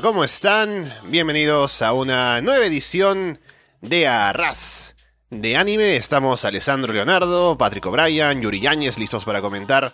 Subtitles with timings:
[0.00, 0.90] Hola, ¿cómo están?
[1.04, 3.38] Bienvenidos a una nueva edición
[3.82, 4.94] de Arras
[5.28, 5.96] de anime.
[5.96, 9.92] Estamos Alessandro Leonardo, Patrick O'Brien, Yuri Yáñez listos para comentar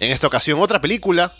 [0.00, 1.36] en esta ocasión otra película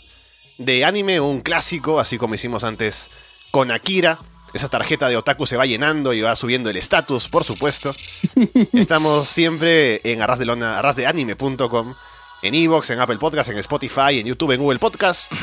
[0.57, 3.11] de anime, un clásico, así como hicimos antes
[3.51, 4.17] con Akira.
[4.53, 7.91] Esa tarjeta de otaku se va llenando y va subiendo el estatus, por supuesto.
[8.71, 11.95] Estamos siempre en arrasdelona, arrasdeanime.com,
[12.43, 15.33] en Evox, en Apple Podcast, en Spotify, en YouTube, en Google Podcast.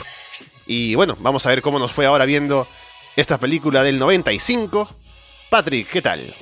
[0.67, 2.67] Y bueno, vamos a ver cómo nos fue ahora viendo
[3.15, 4.89] esta película del 95.
[5.49, 6.35] Patrick, ¿qué tal?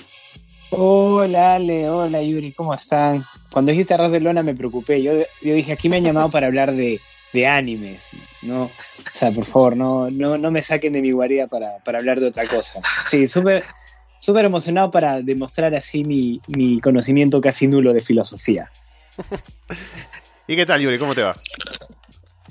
[0.70, 3.24] Hola Ale, hola Yuri, ¿cómo están?
[3.52, 5.02] Cuando dijiste Arras de Lona me preocupé.
[5.02, 7.00] Yo, yo dije, aquí me han llamado para hablar de,
[7.32, 8.10] de animes.
[8.42, 8.70] No, o
[9.12, 12.26] sea, por favor, no, no, no me saquen de mi guarida para, para hablar de
[12.26, 12.80] otra cosa.
[13.04, 13.64] Sí, súper
[14.24, 18.70] súper emocionado para demostrar así mi, mi conocimiento casi nulo de filosofía.
[20.48, 20.98] ¿Y qué tal, Yuri?
[20.98, 21.36] ¿Cómo te va?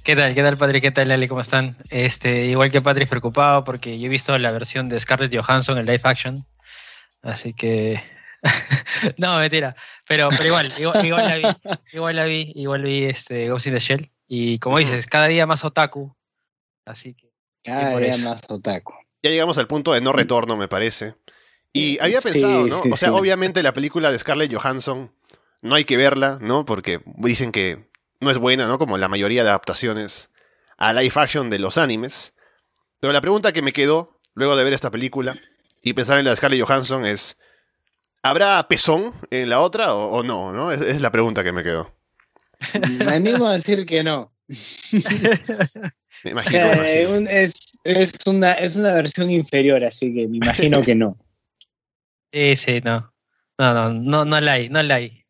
[0.03, 0.35] ¿Qué tal?
[0.35, 0.81] ¿Qué tal, Patrick?
[0.81, 1.29] ¿Qué tal, Ali?
[1.29, 1.77] ¿Cómo están?
[1.89, 5.85] Este, igual que Patrick, preocupado porque yo he visto la versión de Scarlett Johansson en
[5.85, 6.45] live action.
[7.21, 8.03] Así que.
[9.17, 9.77] no, mentira.
[10.05, 11.43] Pero, pero igual, igual, la vi.
[11.93, 14.11] Igual la vi, igual vi este, Ghost in the Shell.
[14.27, 16.13] Y como dices, cada día más otaku.
[16.83, 17.31] Así que.
[17.63, 18.93] Cada día más otaku.
[19.21, 21.15] Ya llegamos al punto de no retorno, me parece.
[21.71, 22.81] Y había pensado, ¿no?
[22.91, 25.13] o sea, obviamente la película de Scarlett Johansson
[25.61, 26.65] no hay que verla, ¿no?
[26.65, 27.92] Porque dicen que
[28.23, 28.77] no es buena, ¿no?
[28.77, 30.31] Como la mayoría de adaptaciones
[30.77, 32.33] a live action de los animes.
[32.99, 35.35] Pero la pregunta que me quedó luego de ver esta película
[35.81, 37.37] y pensar en la de Scarlett Johansson es,
[38.21, 40.53] ¿habrá pezón en la otra o, no?
[40.53, 40.71] ¿no?
[40.71, 41.93] Es, la pregunta que me quedó.
[42.99, 44.33] Me animo a decir que no.
[46.23, 46.65] me imagino.
[46.83, 47.49] Eh,
[47.83, 51.17] es, una, es una versión inferior, así que me imagino que no.
[52.31, 53.13] Sí, sí, no.
[53.59, 55.22] No, no, no, no la hay, no la hay.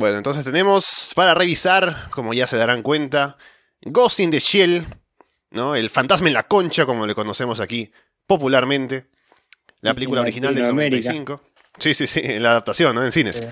[0.00, 3.36] Bueno, entonces tenemos para revisar, como ya se darán cuenta,
[3.82, 4.86] Ghost in the Shell,
[5.50, 5.76] ¿no?
[5.76, 7.92] El fantasma en la concha, como le conocemos aquí
[8.26, 9.10] popularmente.
[9.82, 11.42] La película original del 95.
[11.78, 13.04] Sí, sí, sí, la adaptación, ¿no?
[13.04, 13.46] En cines.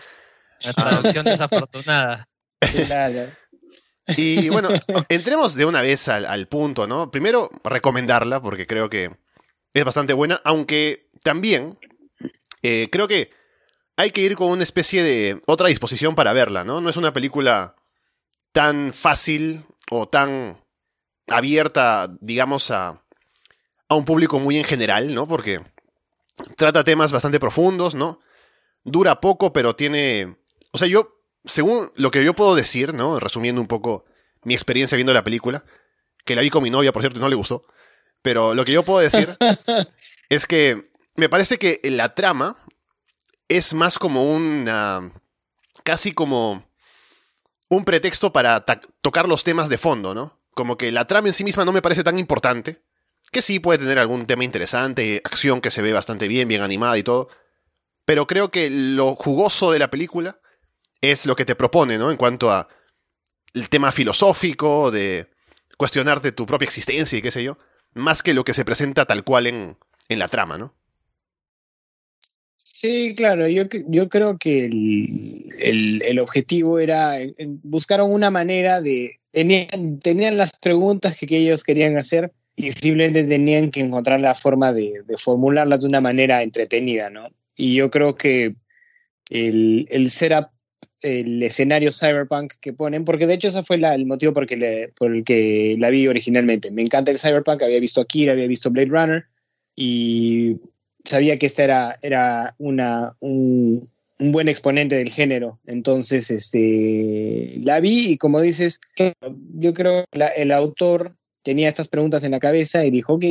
[0.63, 2.27] La traducción desafortunada.
[4.17, 4.71] Y bueno,
[5.11, 7.11] entremos de una vez al, punto, ¿no?
[7.11, 9.11] Primero, recomendarla, porque creo que
[9.75, 11.79] es bastante buena, aunque también
[12.63, 13.38] eh, creo que
[13.99, 16.81] hay que ir con una especie de otra disposición para verla, ¿no?
[16.81, 17.75] No es una película
[18.53, 20.63] tan fácil o tan
[21.27, 23.03] abierta, digamos, a,
[23.89, 25.27] a un público muy en general, ¿no?
[25.27, 25.63] Porque
[26.57, 28.21] trata temas bastante profundos, ¿no?
[28.85, 30.37] Dura poco, pero tiene...
[30.71, 33.19] O sea, yo, según lo que yo puedo decir, ¿no?
[33.19, 34.05] Resumiendo un poco
[34.45, 35.65] mi experiencia viendo la película,
[36.25, 37.67] que la vi con mi novia, por cierto, y no le gustó,
[38.23, 39.37] pero lo que yo puedo decir
[40.29, 42.65] es que me parece que la trama
[43.49, 45.13] es más como una...
[45.83, 46.65] casi como
[47.69, 48.65] un pretexto para
[49.03, 50.41] tocar los temas de fondo, ¿no?
[50.55, 52.83] Como que la trama en sí misma no me parece tan importante,
[53.31, 56.97] que sí puede tener algún tema interesante, acción que se ve bastante bien, bien animada
[56.97, 57.29] y todo,
[58.05, 60.41] pero creo que lo jugoso de la película
[61.01, 62.11] es lo que te propone, ¿no?
[62.11, 62.69] En cuanto a
[63.53, 65.31] el tema filosófico, de
[65.77, 67.59] cuestionarte tu propia existencia y qué sé yo,
[67.95, 70.75] más que lo que se presenta tal cual en, en la trama, ¿no?
[72.81, 77.35] Sí, claro, yo, yo creo que el, el, objetivo era, eh,
[77.65, 83.73] buscaron una manera de, tenían, tenían las preguntas que, ellos querían hacer y simplemente tenían
[83.73, 87.31] que encontrar la forma de, de, formularlas de una manera entretenida, ¿no?
[87.57, 88.55] Y yo creo que
[89.29, 90.51] el, el setup,
[91.03, 94.91] el escenario cyberpunk que ponen, porque de hecho ese fue la, el motivo por, le,
[94.91, 96.71] por el que la vi originalmente.
[96.71, 99.25] Me encanta el cyberpunk, había visto Akira, había visto Blade Runner
[99.75, 100.59] y
[101.05, 105.59] sabía que esta era, era una, un, buen exponente del género.
[105.67, 108.81] Entonces, este, la vi y como dices,
[109.55, 113.25] yo creo que el autor tenía estas preguntas en la cabeza y dijo, ok,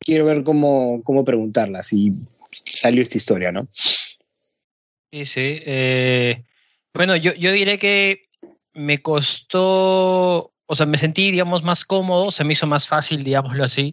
[0.00, 1.92] quiero ver cómo, cómo preguntarlas.
[1.92, 2.12] Y
[2.50, 3.68] salió esta historia, ¿no?
[5.10, 5.60] Sí, sí.
[5.64, 6.44] Eh,
[6.92, 8.28] bueno, yo, yo diré que
[8.74, 13.64] me costó o sea, me sentí, digamos, más cómodo, se me hizo más fácil, digámoslo
[13.64, 13.90] así,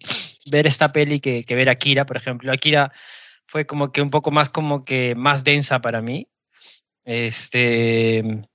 [0.51, 2.51] ver esta peli que, que ver Akira, por ejemplo.
[2.51, 2.92] Akira
[3.48, 6.27] fue como que un poco más como que más densa para mí.
[7.06, 8.45] Este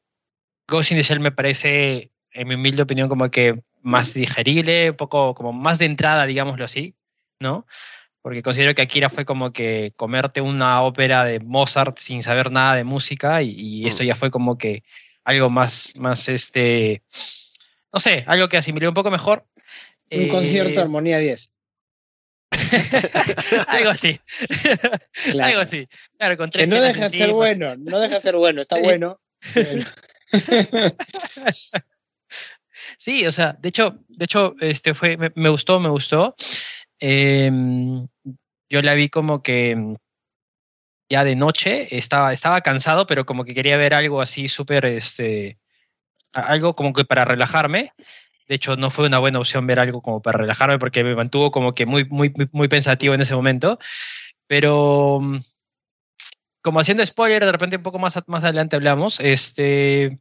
[0.69, 4.97] Ghost in the Shell me parece, en mi humilde opinión, como que más digerible, un
[4.97, 6.95] poco como más de entrada, digámoslo así,
[7.39, 7.67] ¿no?
[8.21, 12.75] Porque considero que Akira fue como que comerte una ópera de Mozart sin saber nada
[12.75, 14.07] de música y, y esto mm.
[14.07, 14.85] ya fue como que
[15.25, 17.03] algo más, más este,
[17.93, 19.47] no sé, algo que asimilé un poco mejor.
[20.11, 21.51] Un concierto de eh, Armonía 10.
[23.69, 24.21] algo así.
[25.41, 25.89] Algo así.
[26.19, 28.79] Claro, con tres que no deja de ser bueno, no deja de ser bueno, está
[28.79, 29.21] bueno.
[32.99, 36.35] Sí, o sea, de hecho, de hecho, este fue, me, me gustó, me gustó.
[36.99, 38.07] Em,
[38.69, 39.97] yo la vi como que
[41.11, 45.59] ya de noche, estaba, estaba cansado, pero como que quería ver algo así súper, este,
[46.33, 47.93] algo como que para relajarme.
[48.49, 51.51] De hecho, no fue una buena opción ver algo como para relajarme porque me mantuvo
[51.51, 53.79] como que muy, muy, muy- pensativo en ese momento.
[54.47, 55.21] Pero
[56.63, 60.19] como haciendo spoiler, de repente un poco más, más adelante hablamos, este,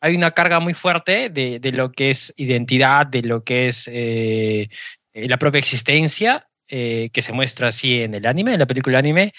[0.00, 3.88] hay una carga muy fuerte de, de lo que es identidad, de lo que es
[3.88, 4.68] eh,
[5.12, 8.98] eh, la propia existencia, eh, que se muestra así en el anime, en la película
[8.98, 9.32] anime,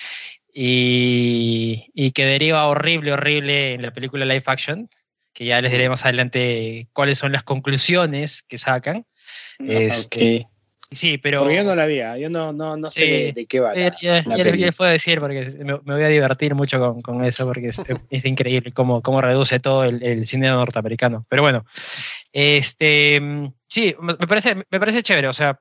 [0.54, 4.90] y, y que deriva horrible, horrible en la película live action,
[5.38, 9.06] que ya les diré más adelante cuáles son las conclusiones que sacan.
[9.60, 10.52] Este, Ok.
[10.90, 11.42] Sí, pero...
[11.42, 13.08] Porque yo no la vi, ah, yo no, no, no sé Sí.
[13.10, 13.76] de, de qué va.
[13.76, 17.02] La- ya- la ya les, puedo decir porque me, me voy a divertir mucho con,
[17.02, 17.78] con eso porque es,
[18.10, 21.22] es increíble cómo, cómo reduce todo el, el cine norteamericano.
[21.30, 21.66] Pero bueno,
[22.32, 23.22] este
[23.68, 25.60] sí, me me parece, me parece chévere, o sea,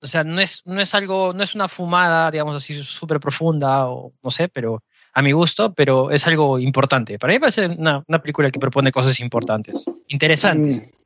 [0.00, 3.86] o sea, no es, no es algo, no es una fumada, digamos así, súper profunda,
[3.88, 4.82] o no sé, pero
[5.14, 7.18] a mi gusto, pero es algo importante.
[7.18, 10.92] Para mí parece una, una película que propone cosas importantes, interesantes.
[10.98, 11.02] Mm,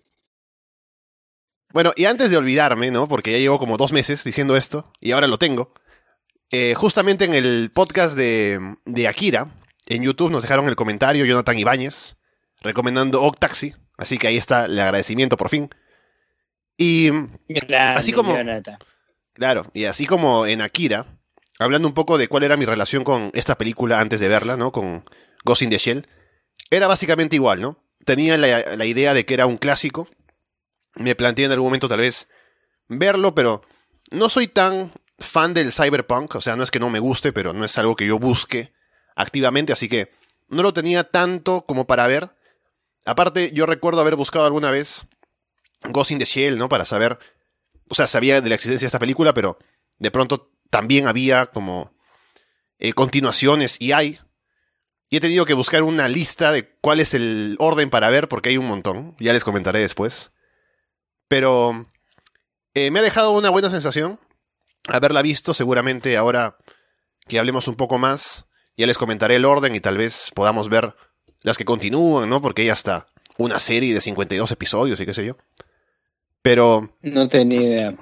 [1.73, 3.06] Bueno, y antes de olvidarme, ¿no?
[3.08, 5.73] Porque ya llevo como dos meses diciendo esto y ahora lo tengo.
[6.53, 9.49] eh, justamente en el podcast de, de Akira,
[9.87, 12.17] en YouTube nos dejaron el comentario Jonathan Ibáñez
[12.61, 13.75] recomendando Octaxi.
[13.99, 15.69] Así que ahí está el agradecimiento por fin.
[16.79, 17.11] Y
[17.49, 18.79] grande, Así como- Jonathan.
[19.32, 21.15] Claro, y así como en Akira,
[21.58, 24.73] hablando un poco de cuál era mi relación con esta película antes de verla, ¿no?
[24.73, 25.05] Con
[25.44, 26.08] Ghost in the Shell,
[26.70, 27.82] era básicamente igual, ¿no?
[28.05, 30.08] Tenía la, idea de que era un clásico.
[30.94, 32.29] Me planteé en algún momento tal vez
[32.88, 33.62] verlo, pero
[34.12, 37.53] no soy tan fan del cyberpunk, o sea, no es que no me guste, pero
[37.53, 38.73] no es algo que yo busque
[39.17, 40.11] activamente, así que
[40.49, 42.31] no lo tenía tanto como para ver.
[43.05, 45.06] Aparte, yo recuerdo haber buscado alguna vez
[45.82, 46.69] Ghost in the Shell, ¿no?
[46.69, 47.19] Para saber
[47.88, 49.58] o sea, sabía de la existencia de esta película, pero
[49.99, 51.92] de pronto también había como
[52.78, 54.18] eh, continuaciones y hay.
[55.08, 58.48] Y he tenido que buscar una lista de cuál es el orden para ver, porque
[58.48, 59.14] hay un montón.
[59.20, 60.32] Ya les comentaré después.
[61.28, 61.86] Pero
[62.74, 64.18] eh, me ha dejado una buena sensación
[64.88, 65.54] haberla visto.
[65.54, 66.56] Seguramente ahora
[67.28, 68.46] que hablemos un poco más,
[68.76, 70.94] ya les comentaré el orden y tal vez podamos ver
[71.40, 72.42] las que continúan, ¿no?
[72.42, 73.06] Porque hay hasta
[73.38, 75.36] una serie de 52 episodios y qué sé yo.
[76.42, 77.94] Pero No tenía idea.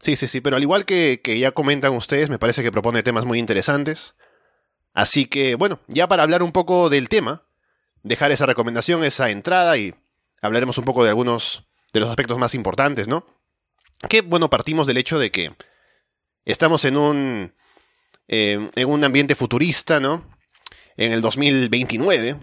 [0.00, 3.02] Sí, sí, sí, pero al igual que, que ya comentan ustedes, me parece que propone
[3.02, 4.14] temas muy interesantes.
[4.94, 7.44] Así que, bueno, ya para hablar un poco del tema,
[8.02, 9.94] dejar esa recomendación, esa entrada y
[10.40, 13.26] hablaremos un poco de algunos de los aspectos más importantes, ¿no?
[14.08, 15.52] Que, bueno, partimos del hecho de que
[16.44, 17.54] estamos en un,
[18.28, 20.24] eh, en un ambiente futurista, ¿no?
[20.96, 22.36] En el 2029,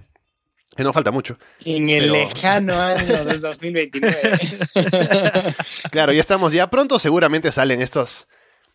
[0.75, 1.37] que no falta mucho.
[1.63, 5.55] En el Pero- lejano año de 2029.
[5.91, 8.27] Claro, ya estamos, ya pronto seguramente salen estos,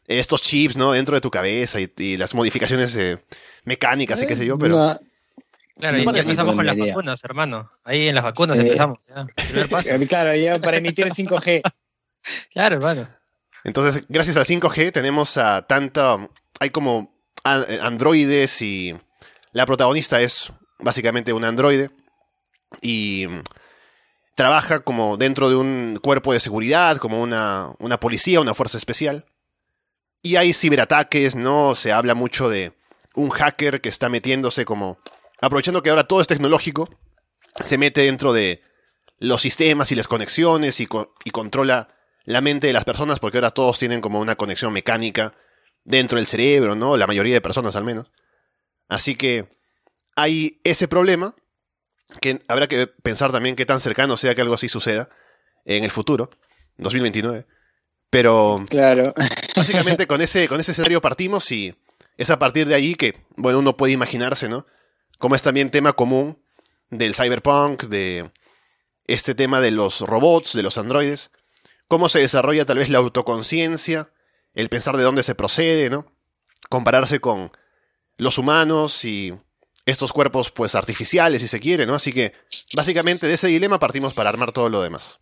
[0.06, 0.92] estos chips, ¿no?
[0.92, 3.22] Dentro de tu cabeza y, y las modificaciones eh,
[3.64, 4.76] mecánicas y qué sé yo, pero...
[4.76, 5.00] No,
[5.78, 7.70] Claro, y ya empezamos con las vacunas, hermano.
[7.84, 8.64] Ahí en las vacunas Sí.
[8.64, 8.98] empezamos.
[9.08, 9.24] Ya.
[9.34, 9.90] Primer paso.
[9.90, 11.62] eh, claro, ya para emitir 5G.
[12.52, 13.08] Claro, hermano.
[13.64, 16.18] Entonces, gracias al 5G tenemos a tanta...
[16.60, 17.14] Hay como
[17.44, 18.94] a- androides y
[19.52, 20.52] la protagonista es
[20.82, 21.90] básicamente un androide
[22.80, 23.42] y mm,
[24.34, 29.26] trabaja como dentro de un cuerpo de seguridad, como una, una policía, una fuerza especial.
[30.22, 31.74] Y hay ciberataques, ¿no?
[31.74, 32.72] Se habla mucho de
[33.14, 34.98] un hacker que está metiéndose como...
[35.40, 36.90] Aprovechando que ahora todo es tecnológico,
[37.60, 38.62] se mete dentro de
[39.18, 40.88] los sistemas y las conexiones y,
[41.24, 41.88] y controla
[42.24, 45.34] la mente de las personas porque ahora todos tienen como una conexión mecánica
[45.84, 46.96] dentro del cerebro, ¿no?
[46.96, 48.10] La mayoría de personas al menos.
[48.88, 49.48] Así que
[50.20, 51.34] hay ese problema
[52.20, 55.08] que habrá que pensar también qué tan cercano sea que algo así suceda
[55.64, 56.30] en el futuro,
[56.78, 57.46] 2029.
[58.10, 59.14] Pero Claro.
[59.54, 61.74] básicamente con ese, con ese escenario partimos y
[62.16, 64.66] es a partir de allí que, bueno, uno puede imaginarse, ¿no?
[65.18, 66.42] Como es también tema común
[66.90, 68.30] del cyberpunk, de
[69.06, 71.30] este tema de los robots, de los androides,
[71.88, 74.10] cómo se desarrolla tal vez la autoconciencia,
[74.54, 76.12] el pensar de dónde se procede, ¿no?
[76.68, 77.52] Compararse con
[78.16, 79.34] los humanos y
[79.90, 81.94] estos cuerpos, pues, artificiales, si se quiere, ¿no?
[81.94, 82.32] Así que,
[82.74, 85.18] básicamente, de ese dilema partimos para armar todo lo demás.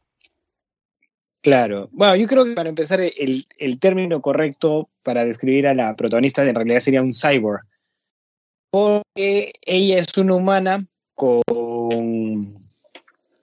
[1.41, 1.89] Claro.
[1.93, 6.45] Bueno, yo creo que para empezar, el, el término correcto para describir a la protagonista
[6.47, 7.63] en realidad sería un cyborg.
[8.71, 10.85] Porque ella es una humana
[11.15, 12.59] con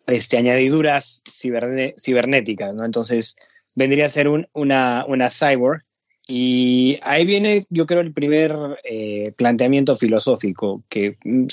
[0.08, 2.86] este, añadiduras ciberne- cibernéticas, ¿no?
[2.86, 3.36] Entonces
[3.74, 5.84] vendría a ser un- una, una cyborg.
[6.28, 11.48] Y ahí viene, yo creo, el primer eh, planteamiento filosófico, que mm,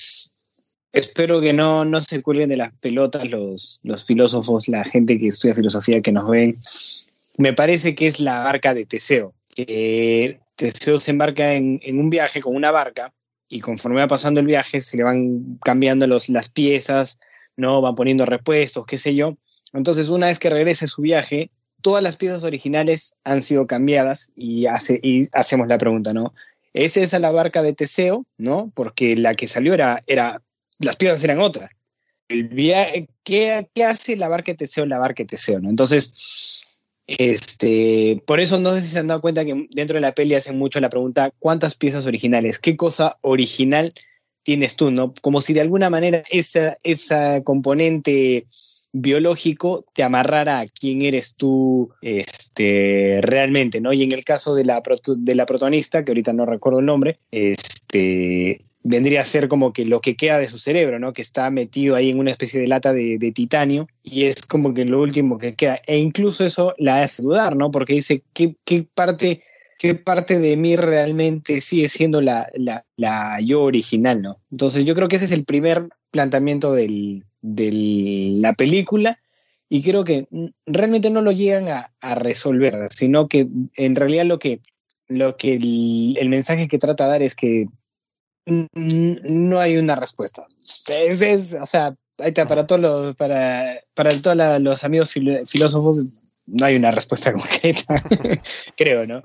[0.92, 5.28] espero que no, no se cuelguen de las pelotas los, los filósofos, la gente que
[5.28, 6.58] estudia filosofía que nos ven.
[7.36, 12.08] Me parece que es la barca de Teseo, que Teseo se embarca en, en un
[12.08, 13.12] viaje con una barca
[13.48, 17.18] y conforme va pasando el viaje se le van cambiando los, las piezas,
[17.56, 17.82] ¿no?
[17.82, 19.36] Van poniendo repuestos, qué sé yo.
[19.74, 21.50] Entonces, una vez que regrese su viaje,
[21.82, 26.32] todas las piezas originales han sido cambiadas y, hace, y hacemos la pregunta, ¿no?
[26.72, 28.24] ¿Es esa la barca de Teseo?
[28.38, 28.72] ¿No?
[28.74, 30.42] Porque la que salió era, era
[30.78, 31.70] las piezas eran otras.
[32.28, 32.48] El
[33.24, 35.60] ¿qué, ¿Qué hace la barca de Teseo la barca de Teseo?
[35.60, 35.68] ¿no?
[35.68, 36.64] Entonces,
[37.06, 40.34] este, por eso no sé si se han dado cuenta que dentro de la peli
[40.34, 42.58] hacen mucho la pregunta, ¿cuántas piezas originales?
[42.58, 43.92] ¿Qué cosa original
[44.44, 44.90] tienes tú?
[44.90, 45.12] ¿no?
[45.20, 48.46] Como si de alguna manera esa, esa componente
[48.92, 53.92] biológico te amarrara a quién eres tú este, realmente, ¿no?
[53.92, 54.82] Y en el caso de la,
[55.16, 59.86] de la protagonista, que ahorita no recuerdo el nombre, este, vendría a ser como que
[59.86, 61.12] lo que queda de su cerebro, ¿no?
[61.12, 64.84] Que está metido ahí en una especie de lata de, titanio y es como que
[64.84, 65.80] lo último que queda.
[65.86, 67.70] E incluso eso la hace dudar, ¿no?
[67.70, 69.42] Porque dice, ¿qué, qué parte,
[69.78, 74.40] qué parte de mí realmente sigue siendo la, la, la, yo original, ¿no?
[74.50, 76.72] Entonces yo creo que ese es el primer planteamiento
[77.42, 77.70] de
[78.38, 79.18] la película
[79.68, 80.26] y creo que
[80.66, 84.60] realmente no lo llegan a, a resolver, sino que en realidad lo que,
[85.08, 87.66] lo que el, mensaje que trata de dar es que
[88.46, 90.46] no hay una respuesta.
[90.88, 96.04] Es, o sea, ahí está, para todos los, para, para todos los amigos filósofos
[96.46, 97.94] no hay una respuesta concreta,
[98.76, 99.22] creo, ¿no?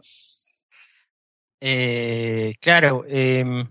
[1.59, 3.67] Eh, claro, em,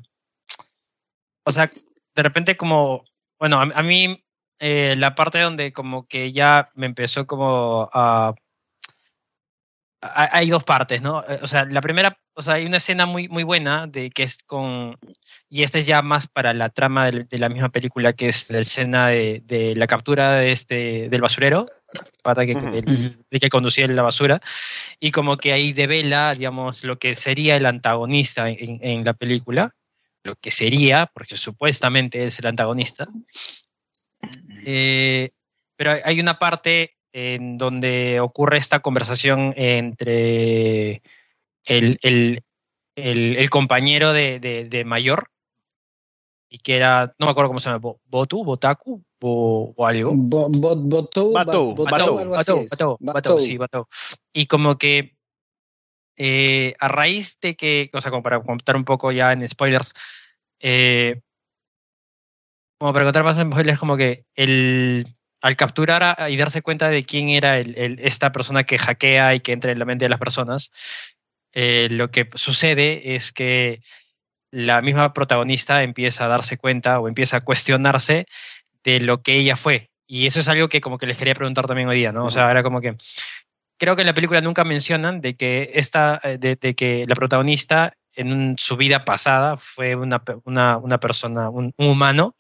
[1.44, 1.70] o sea,
[2.14, 3.04] de repente como,
[3.38, 4.24] bueno, a, mí
[4.58, 8.34] eh, la parte donde como que ya me empezó como a
[10.00, 11.24] hay dos partes, ¿no?
[11.28, 14.22] Eh, o sea, la primera, o sea, hay una escena muy, muy buena de que
[14.24, 14.96] es con,
[15.48, 18.60] y esta es ya más para la trama de, la misma película, que es la
[18.60, 21.66] escena de, la captura de este, del basurero,
[22.22, 24.40] para que, de, que conducía la basura,
[25.00, 29.74] y como que ahí devela, digamos, lo que sería el antagonista en, la película,
[30.24, 33.06] lo que sería, porque supuestamente es el antagonista.
[34.64, 35.30] Eh,
[35.76, 41.02] pero hay una parte en donde ocurre esta conversación entre
[41.64, 42.44] el, el,
[42.94, 45.30] el, compañero de, de, Mayor,
[46.50, 50.12] y que era, no me acuerdo cómo se llama, Botu, Botaku, o, o algo.
[50.14, 51.32] Botu,
[53.00, 53.86] Batou, sí, Batou.
[54.32, 55.16] Y como que
[56.16, 59.92] eh, a raíz de que, o sea, como para contar un poco ya en spoilers,
[60.60, 61.20] eh,
[62.78, 65.06] como para contar más en spoilers, como que el,
[65.40, 69.72] al capturar y darse cuenta de quién era esta persona que hackea y que entra
[69.72, 70.70] en la mente de las personas,
[71.52, 73.80] eh, lo que sucede es que
[74.50, 78.26] la misma protagonista empieza a darse cuenta o empieza a cuestionarse
[78.84, 79.90] de lo que ella fue.
[80.06, 82.26] Y eso es algo que como que les quería preguntar también hoy día, ¿no?
[82.26, 82.96] O sea, era como que
[83.78, 87.94] creo que en la película nunca mencionan de que esta, eh, de, que la protagonista
[88.16, 92.34] en su vida pasada fue una, una, persona, un humano,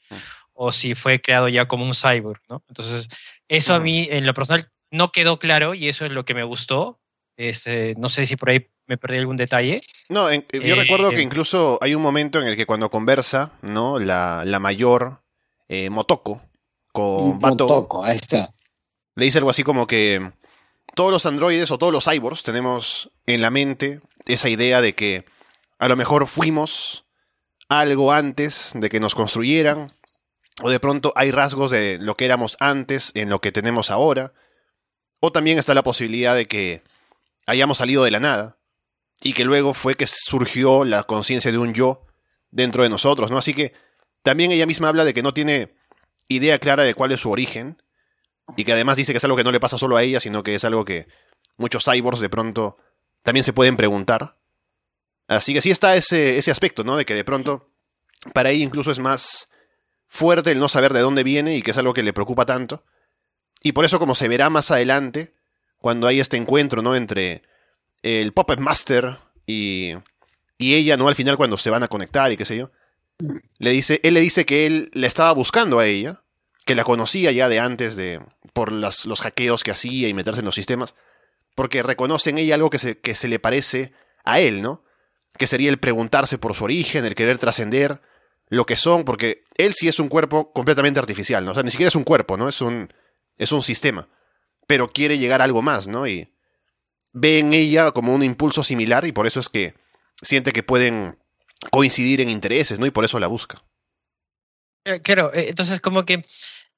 [0.52, 2.62] o si fue creado ya como un cyborg, ¿no?
[2.68, 3.08] Entonces,
[3.48, 6.44] eso a mí en lo personal no quedó claro y eso es lo que me
[6.44, 6.98] gustó.
[7.36, 9.80] Este, no sé si por ahí me perdí algún detalle.
[10.08, 13.98] No, yo eh, recuerdo que incluso hay un momento en el que cuando conversa, ¿no?
[13.98, 15.20] La, la mayor
[15.68, 16.40] eh, Motoko
[16.92, 17.64] con Bato.
[17.64, 18.54] Motoko, ahí está.
[19.14, 20.32] Le dice algo así como que
[20.94, 25.24] todos los androides o todos los cyborgs tenemos en la mente esa idea de que
[25.78, 27.04] a lo mejor fuimos
[27.68, 29.92] algo antes de que nos construyeran
[30.62, 34.32] o de pronto hay rasgos de lo que éramos antes en lo que tenemos ahora,
[35.20, 36.82] o también está la posibilidad de que
[37.46, 38.58] hayamos salido de la nada
[39.20, 42.06] y que luego fue que surgió la conciencia de un yo
[42.50, 43.38] dentro de nosotros, ¿no?
[43.38, 43.72] Así que
[44.22, 45.74] también ella misma habla de que no tiene
[46.28, 47.82] idea clara de cuál es su origen
[48.56, 50.42] y que además dice que es algo que no le pasa solo a ella, sino
[50.42, 51.06] que es algo que
[51.56, 52.76] muchos cyborgs de pronto
[53.22, 54.36] también se pueden preguntar.
[55.28, 56.96] Así que sí está ese, ese aspecto, ¿no?
[56.96, 57.70] De que de pronto
[58.32, 59.48] para ella incluso es más
[60.08, 62.84] fuerte el no saber de dónde viene y que es algo que le preocupa tanto.
[63.62, 65.34] Y por eso, como se verá más adelante,
[65.78, 66.94] cuando hay este encuentro, ¿no?
[66.94, 67.42] Entre
[68.02, 69.94] el Puppet Master y,
[70.58, 71.08] y ella, ¿no?
[71.08, 72.70] Al final, cuando se van a conectar y qué sé yo.
[73.58, 76.22] Le dice, él le dice que él le estaba buscando a ella,
[76.64, 78.20] que la conocía ya de antes de.
[78.52, 80.94] por los hackeos que hacía y meterse en los sistemas.
[81.54, 83.92] Porque reconoce en ella algo que se, que se le parece
[84.24, 84.84] a él, ¿no?
[85.38, 88.00] Que sería el preguntarse por su origen, el querer trascender
[88.48, 91.50] lo que son, porque él sí es un cuerpo completamente artificial, ¿no?
[91.50, 92.48] O sea, ni siquiera es un cuerpo, ¿no?
[92.48, 92.92] Es un,
[93.36, 94.08] es un sistema.
[94.66, 96.06] Pero quiere llegar a algo más, ¿no?
[96.06, 96.32] Y
[97.12, 99.74] ve en ella como un impulso similar y por eso es que
[100.22, 101.18] siente que pueden
[101.70, 102.86] coincidir en intereses, ¿no?
[102.86, 103.62] Y por eso la busca.
[104.84, 106.24] Eh, Claro, eh, entonces como que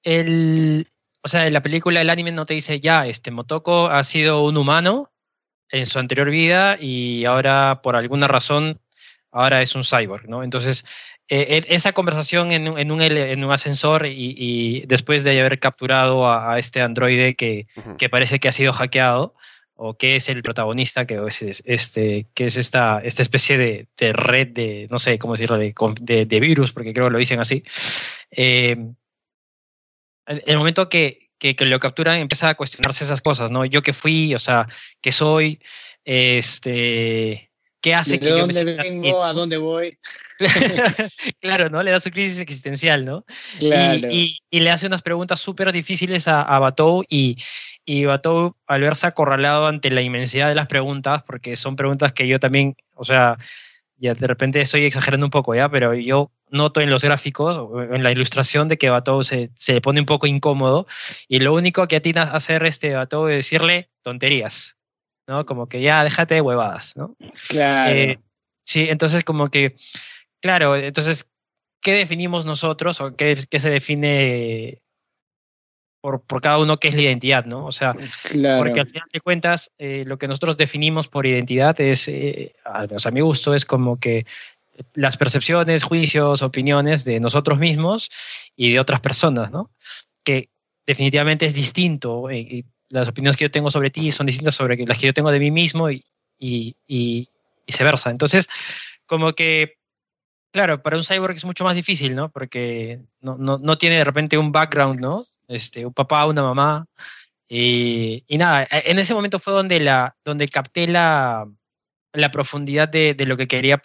[0.03, 0.91] el,
[1.23, 4.45] o sea, en la película, el anime no te dice ya, este Motoko ha sido
[4.45, 5.11] un humano
[5.71, 8.81] en su anterior vida y ahora por alguna razón
[9.31, 10.43] ahora es un cyborg, ¿no?
[10.43, 10.85] Entonces,
[11.29, 15.39] eh, e- esa conversación en, un- en, un, en un ascensor y, y después de
[15.39, 17.67] haber capturado a, a este androide que,
[17.99, 19.35] que parece que ha sido hackeado
[19.81, 23.87] o que es el protagonista, que es, es- este, que es esta, esta especie de,
[23.99, 27.19] de red de, no sé cómo decirlo, de, de, de virus, porque creo que lo
[27.19, 27.63] dicen así.
[28.31, 28.77] Eh,
[30.27, 33.65] el momento que, que, que lo capturan empieza a cuestionarse esas cosas, ¿no?
[33.65, 34.67] Yo que fui, o sea,
[35.01, 35.61] que soy,
[36.05, 38.91] este, ¿qué hace ¿De que yo me dónde sienta así?
[38.91, 39.25] vengo?
[39.25, 39.99] ¿A dónde voy?
[41.41, 41.83] claro, ¿no?
[41.83, 43.25] Le da su crisis existencial, ¿no?
[43.61, 44.11] Y- Claro.
[44.11, 47.37] Y, y le hace unas preguntas súper difíciles a, a Batou y,
[47.85, 52.27] y Batou, al verse acorralado ante la inmensidad de las preguntas, porque son preguntas que
[52.27, 53.39] yo también, o sea,
[53.99, 55.69] ya de repente estoy exagerando un poco, ¿ya?
[55.69, 60.01] Pero yo noto en los gráficos, en la ilustración, de que Batou se, se pone
[60.01, 60.87] un poco incómodo
[61.29, 64.77] y lo único que atina a hacer este Batou es decirle tonterías,
[65.27, 65.45] ¿no?
[65.47, 67.17] Como que ya déjate de huevadas, ¿no?
[67.49, 67.97] claro.
[67.97, 68.19] Eh,
[68.65, 69.75] sí, entonces como que,
[70.41, 71.33] claro, entonces,
[71.83, 74.83] ¿qué definimos nosotros o qué, qué se define
[76.01, 77.67] por, por cada uno qué es la identidad, ¿no?
[77.67, 77.93] O sea,
[78.31, 78.63] claro.
[78.63, 82.89] porque al final de cuentas, eh, lo que nosotros definimos por identidad es, eh, al
[82.89, 84.27] menos a mi gusto, es como que
[84.95, 88.09] las percepciones, juicios, opiniones de nosotros mismos
[88.55, 89.71] y de otras personas, ¿no?
[90.25, 90.51] Que
[90.87, 92.31] definitivamente es distinto.
[92.31, 95.15] eh, y las opiniones que yo tengo sobre ti son distintas sobre las que yo
[95.15, 96.05] tengo de mí mismo y,
[96.39, 97.29] y, y
[97.67, 98.11] viceversa.
[98.11, 98.49] Entonces,
[99.05, 99.75] como que,
[100.53, 102.31] claro, para un cyborg es mucho más difícil, ¿no?
[102.31, 105.27] Porque no, no, no tiene de repente un background, ¿no?
[105.49, 106.87] Este, un papá, una mamá.
[107.49, 111.49] Y, y nada, e, en ese momento fue donde, la, donde capté la,
[112.13, 113.81] la profundidad de, de lo que quería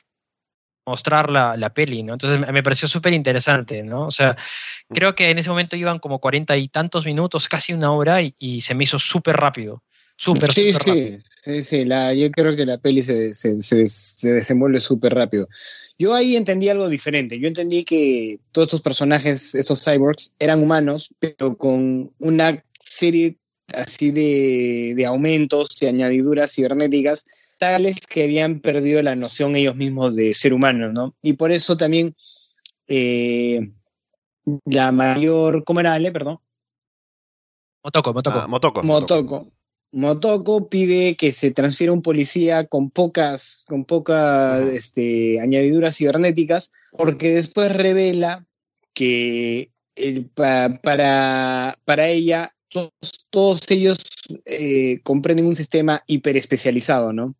[0.85, 2.13] mostrar la, la peli, ¿no?
[2.13, 4.07] Entonces me, pareció súper interesante, ¿no?
[4.07, 4.35] O sea,
[4.89, 8.35] creo que en ese momento iban como cuarenta y tantos minutos, casi una hora, y,
[8.37, 9.81] y se me hizo súper rápido.
[10.15, 11.19] Súper, Sí, súper rápido.
[11.43, 15.47] sí, sí, sí, yo creo que la peli se, se, se, se desenvuelve súper rápido.
[16.03, 17.39] Yo ahí entendí algo diferente.
[17.39, 23.37] Yo entendí que todos estos personajes, estos cyborgs, eran humanos, pero con una serie
[23.73, 27.25] así de, de aumentos y añadiduras cibernéticas
[27.57, 31.15] tales que habían perdido la noción ellos mismos de ser humanos, ¿no?
[31.21, 32.13] Y por eso también
[32.89, 33.71] eh,
[34.65, 36.11] la mayor, ¿cómo era Ale?
[36.11, 36.39] Perdón.
[37.81, 38.39] Motoko, Motoko.
[38.39, 38.83] Ah, Motoko.
[38.83, 39.23] Motoko.
[39.23, 39.62] Motoko
[40.69, 47.75] pide que se transfiera un policía con pocas, con pocas este, añadiduras cibernéticas, porque después
[47.75, 48.45] revela
[48.93, 52.91] que el- pa- para, para ella todos,
[53.29, 53.97] todos ellos
[54.45, 57.35] eh, comprenden un sistema hiperespecializado, ¿no?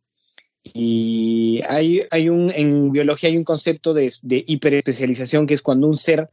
[0.64, 5.88] Y hay, hay un, en biología hay un concepto de, de hiperespecialización que es cuando
[5.88, 6.30] un ser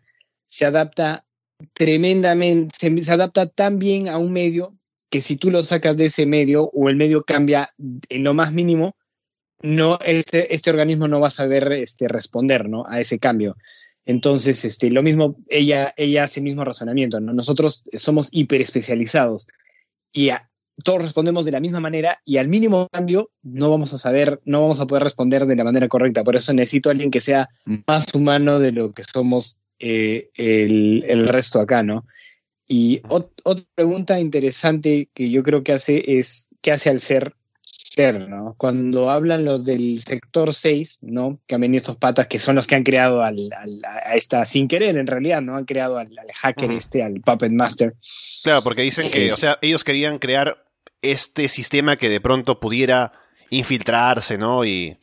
[0.47, 1.25] se adapta
[1.73, 4.77] tremendamente, se, se adapta tan bien a un medio
[5.11, 7.69] que si tú lo sacas de ese medio o el medio cambia
[8.09, 8.97] en lo más mínimo,
[9.63, 12.87] no, este, este organismo no va a saber este, responder ¿no?
[12.89, 13.57] a ese cambio.
[14.07, 17.33] Entonces, este, lo mismo, ella, ella hace el mismo razonamiento, ¿no?
[17.35, 19.47] Nosotros somos hiperespecializados
[20.13, 20.49] y a-
[20.83, 24.63] todos respondemos de la misma manera y al mínimo cambio no vamos a saber, no
[24.63, 26.25] vamos a poder responder de la manera correcta.
[26.25, 27.51] Por eso necesito a alguien que sea
[27.87, 32.07] más humano de lo que somos eh, el, el resto acá, ¿no?
[32.73, 37.35] Y ot- otra pregunta interesante que yo creo que hace es, ¿qué hace al ser
[37.63, 38.55] ser, ¿no?
[38.57, 41.41] Cuando hablan los del sector 6, ¿no?
[41.49, 44.45] Que han venido estos patas que son los que han creado al, al- a esta,
[44.45, 45.57] sin querer en realidad, ¿no?
[45.57, 47.97] Han creado al, al hacker este, al Puppet Master.
[48.45, 50.65] Claro, porque dicen que, Es- o sea, ellos querían crear
[51.03, 53.13] este sistema que de pronto pudiera
[53.51, 54.65] infiltrarse, ¿no?
[54.65, 54.97] Y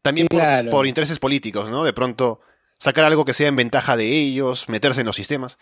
[0.00, 0.26] también
[0.70, 1.84] por intereses políticos, ¿no?
[1.84, 2.40] De pronto
[2.78, 5.58] sacar algo que sea en ventaja de ellos, meterse en los sistemas.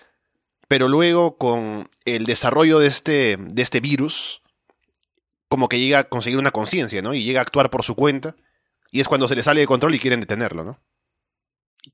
[0.72, 4.40] Pero luego, con el desarrollo de este, de este virus,
[5.48, 7.12] como que llega a conseguir una conciencia, ¿no?
[7.12, 8.36] Y llega a actuar por su cuenta.
[8.90, 10.80] Y es cuando se le sale de control y quieren detenerlo, ¿no?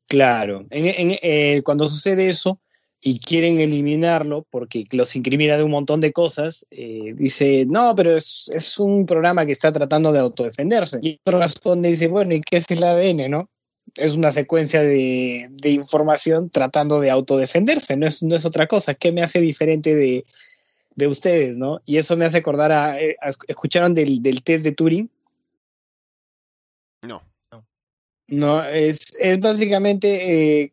[0.06, 0.64] Claro.
[0.70, 2.60] Eh, cuando sucede eso
[3.00, 8.14] y quieren eliminarlo porque los incrimina de un montón de cosas, eh, dice, no, pero
[8.14, 11.00] es, es un programa que está tratando de autodefenderse.
[11.02, 13.50] Y otro responde y dice, bueno, ¿y qué es el ADN, no?
[13.96, 18.94] Es una secuencia de, de información tratando de autodefenderse, no es, no es otra cosa.
[18.94, 20.24] ¿Qué me hace diferente de,
[20.94, 21.80] de ustedes, no?
[21.86, 25.08] Y eso me hace acordar a, eh, a- ¿escucharon del, del test de Turing?
[27.06, 27.22] No.
[28.28, 30.72] No, es, es básicamente eh,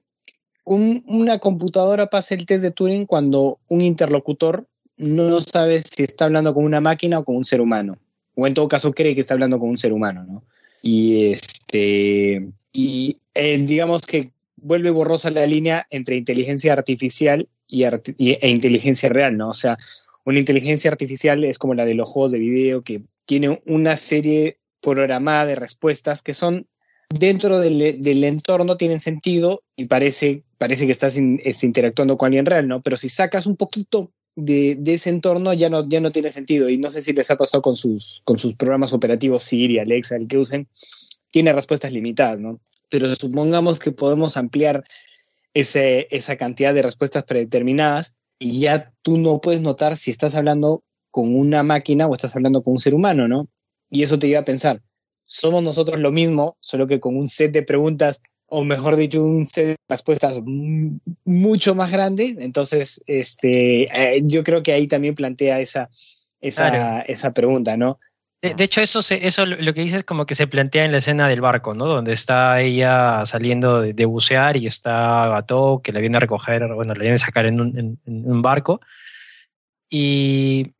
[0.66, 6.26] un- una computadora pasa el test de Turing cuando un interlocutor no sabe si está
[6.26, 7.98] hablando con una máquina o con un ser humano.
[8.36, 10.44] O en todo caso cree que está hablando con un ser humano, ¿no?
[10.82, 12.48] Y este.
[12.76, 19.38] Y eh, digamos que vuelve borrosa la línea entre inteligencia artificial y, e inteligencia real,
[19.38, 19.50] ¿no?
[19.50, 19.78] O sea,
[20.26, 24.58] una inteligencia artificial es como la de los juegos de video que tiene una serie
[24.82, 26.68] programada de respuestas que son
[27.10, 32.82] dentro del, entorno, tienen sentido y parece, parece que estás, interactuando con alguien real, ¿no?
[32.82, 36.70] Pero si sacas un poquito de, ese entorno ya no, ya no tiene sentido.
[36.70, 40.18] Y no sé si les ha pasado con sus, con sus programas operativos Siri, Alexa,
[40.18, 40.68] el que usen,
[41.36, 42.62] tiene respuestas limitadas, ¿no?
[42.90, 44.86] Pero supongamos que podemos ampliar
[45.54, 50.86] ese, esa cantidad de respuestas predeterminadas y ya tú no puedes notar si estás hablando
[51.12, 53.50] con una máquina o estás hablando con un ser humano, ¿no?
[53.90, 54.82] Y eso te lleva a pensar,
[55.26, 59.46] somos nosotros lo mismo, solo que con un set de preguntas, o mejor dicho, un
[59.46, 60.40] set de respuestas
[61.26, 62.38] mucho más grande.
[62.40, 65.90] Entonces, este, eh, yo creo que ahí también plantea esa,
[66.40, 68.00] esa, esa pregunta, ¿no?
[68.54, 71.28] De, hecho, eso, eso lo que dice es como que se plantea en la escena
[71.28, 71.86] del barco, ¿no?
[71.86, 76.94] Donde está ella saliendo de, bucear y está Gato, que la viene a recoger, bueno,
[76.94, 78.82] la viene a sacar en un, en, un barco.
[79.90, 80.76] Y,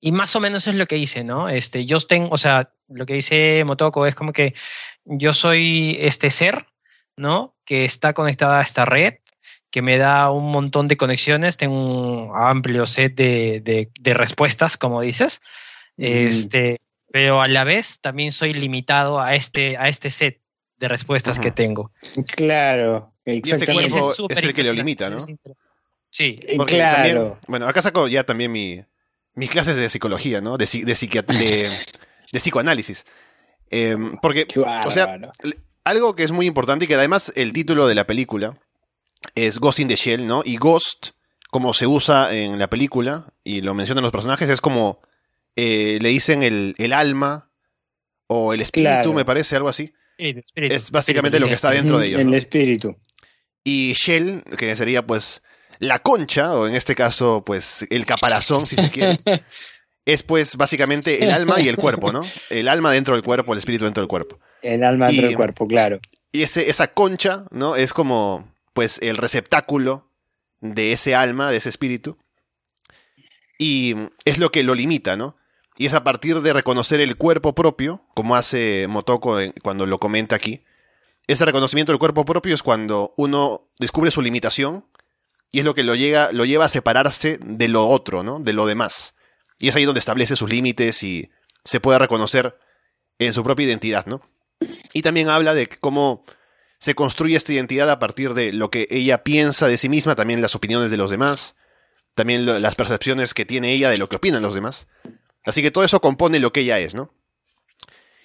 [0.00, 1.48] y más o menos es lo que dice, ¿no?
[1.48, 4.54] Este, yo tengo, o sea, lo que dice Motoko es como que
[5.04, 6.66] yo soy este ser,
[7.16, 7.56] ¿no?
[7.64, 9.14] Que está conectada a esta red,
[9.70, 15.00] que me da un montón de conexiones, tengo un amplio set de, de respuestas, como
[15.00, 15.40] dices
[16.00, 16.80] este,
[17.12, 20.40] pero a la vez también soy limitado a este, a este set
[20.78, 21.92] de respuestas que tengo.
[22.34, 25.18] Claro, y este cuerpo es, el que lo limita, ¿no?
[26.08, 27.38] Sí, eh, claro.
[27.46, 28.82] bueno, acá saco ya también mi,
[29.34, 30.56] mis clases de psicología, ¿no?
[30.58, 30.84] De, de,
[32.32, 33.04] de, psicoanálisis.
[33.68, 34.46] Em, porque,
[34.84, 35.18] o sea,
[35.84, 38.58] algo que es muy importante y que además el título de la película
[39.34, 40.42] es Ghost in the Shell, ¿no?
[40.44, 41.10] Y Ghost,
[41.50, 45.00] como se usa en la película y lo mencionan los personajes, es como
[45.56, 47.50] eh, le dicen el, el, alma
[48.26, 49.92] o el espíritu, me parece, algo así.
[50.18, 52.20] es básicamente lo que está dentro de ellos.
[52.20, 52.96] El espíritu.
[53.64, 55.42] Y Shell, que sería pues
[55.78, 59.18] la concha, o en este caso, pues el caparazón, si se quiere,
[60.04, 62.22] es pues básicamente el alma y el cuerpo, ¿no?
[62.50, 64.38] El alma dentro del cuerpo, el espíritu dentro del cuerpo.
[64.62, 66.00] El alma dentro del cuerpo, claro.
[66.32, 67.76] Y ese, esa concha, ¿no?
[67.76, 70.10] Es como pues el receptáculo
[70.60, 72.18] de ese alma, de ese espíritu.
[73.58, 75.36] Y es lo que lo limita, ¿no?
[75.80, 80.36] Y es a partir de reconocer el cuerpo propio, como hace Motoko cuando lo comenta
[80.36, 80.62] aquí.
[81.26, 84.84] Ese reconocimiento del cuerpo propio es cuando uno descubre su limitación
[85.50, 88.40] y es lo que lo, llega, lo lleva a separarse de lo otro, ¿no?
[88.40, 89.14] De lo demás.
[89.58, 91.30] Y es ahí donde establece sus límites y
[91.64, 92.58] se puede reconocer
[93.18, 94.20] en su propia identidad, ¿no?
[94.92, 96.26] Y también habla de cómo
[96.78, 100.42] se construye esta identidad a partir de lo que ella piensa de sí misma, también
[100.42, 101.56] las opiniones de los demás,
[102.14, 104.86] también las percepciones que tiene ella de lo que opinan los demás.
[105.44, 107.12] Así que todo eso compone lo que ella es, ¿no?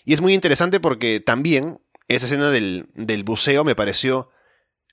[0.03, 2.87] Y es muy interesante porque también esa escena del,
[3.25, 4.29] buceo me pareció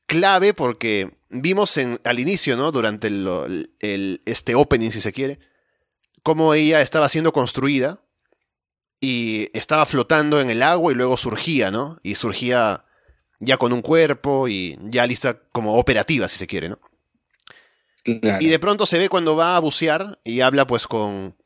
[0.06, 2.72] clave porque vimos en, al inicio, ¿no?
[2.72, 5.38] Durante el, este opening, si se quiere,
[6.22, 8.00] cómo ella estaba siendo construida
[9.00, 11.98] y estaba flotando en el agua y luego surgía, ¿no?
[12.02, 12.84] Y surgía
[13.40, 16.78] ya con un cuerpo y ya lista como operativa, si se quiere, ¿no?
[18.04, 21.36] Y de pronto se ve cuando va a bucear y habla pues con,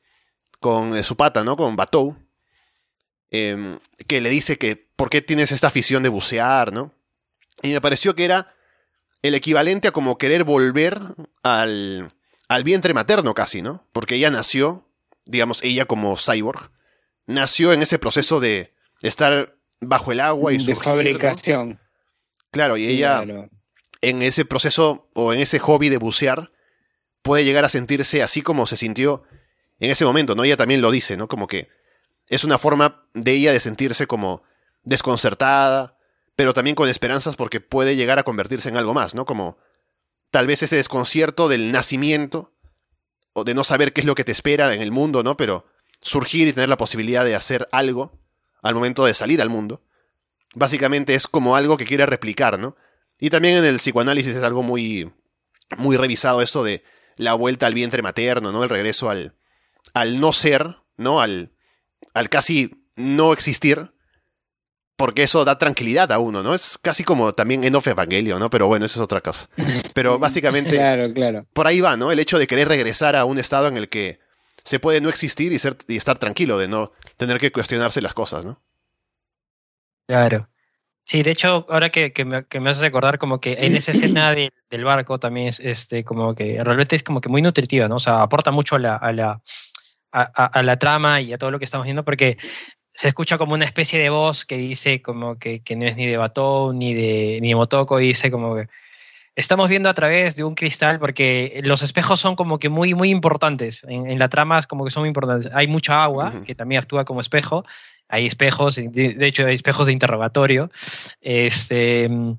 [0.66, 1.56] con eh, su pata, ¿no?
[1.56, 2.16] Con Batou,
[3.30, 6.92] em, que le dice que por qué tienes esta afición de bucear, ¿no?
[7.62, 8.52] Y me pareció que era
[9.22, 11.00] el equivalente a como querer volver
[11.44, 12.10] al,
[12.48, 13.86] al vientre materno casi, ¿no?
[13.92, 14.88] Porque ella nació,
[15.24, 16.72] digamos, ella como cyborg,
[17.26, 21.78] nació en ese proceso de estar bajo el agua y de fabricación.
[22.50, 23.24] Claro, y ella
[24.00, 26.50] en ese proceso o en ese hobby de bucear
[27.22, 29.22] puede llegar a sentirse así como se sintió
[29.78, 30.44] en ese momento, ¿no?
[30.44, 31.28] Ella también lo dice, ¿no?
[31.28, 31.68] Como que
[32.28, 34.42] es una forma de ella de sentirse como
[34.82, 35.98] desconcertada,
[36.34, 39.24] pero también con esperanzas porque puede llegar a convertirse en algo más, ¿no?
[39.24, 39.58] Como
[40.30, 42.52] tal vez ese desconcierto del nacimiento
[43.32, 45.36] o de no saber qué es lo que te espera en el mundo, ¿no?
[45.36, 45.66] Pero
[46.00, 48.18] surgir y tener la posibilidad de hacer algo
[48.62, 49.82] al momento de salir al mundo.
[50.54, 52.76] Básicamente es como algo que quiere replicar, ¿no?
[53.18, 55.12] Y también en el psicoanálisis es algo muy
[55.76, 56.84] muy revisado esto de
[57.16, 58.62] la vuelta al vientre materno, ¿no?
[58.62, 59.34] El regreso al
[59.94, 61.20] al no ser, ¿no?
[61.20, 61.52] Al,
[62.14, 63.92] al casi no existir,
[64.96, 66.54] porque eso da tranquilidad a uno, ¿no?
[66.54, 68.50] Es casi como también en of Evangelio, ¿no?
[68.50, 69.48] Pero bueno, eso es otra cosa.
[69.94, 71.46] Pero básicamente, claro, claro.
[71.52, 72.10] por ahí va, ¿no?
[72.10, 74.18] El hecho de querer regresar a un estado en el que
[74.64, 78.14] se puede no existir y, ser, y estar tranquilo, de no tener que cuestionarse las
[78.14, 78.62] cosas, ¿no?
[80.08, 80.48] Claro.
[81.04, 83.92] Sí, de hecho, ahora que, que, me, que me haces recordar como que en esa
[83.92, 87.96] escena del barco también es este como que realmente es como que muy nutritiva, ¿no?
[87.96, 89.40] O sea, aporta mucho a la, a la,
[90.16, 92.38] a, la trama y a todo lo que estamos viendo, porque
[92.94, 96.06] se escucha como una especie de voz que dice como que, que no es ni
[96.06, 98.68] de Batou ni de, ni de Motoko, y dice como que
[99.34, 103.10] estamos viendo a través de un cristal porque los espejos son como que muy, muy
[103.10, 103.84] importantes.
[103.86, 105.52] En, en la trama es como que son muy importantes.
[105.54, 106.44] Hay mucha agua Ujú.
[106.44, 107.64] que también actúa como espejo.
[108.08, 110.70] Hay espejos, de, de hecho hay espejos de interrogatorio.
[111.20, 112.38] Este, mm,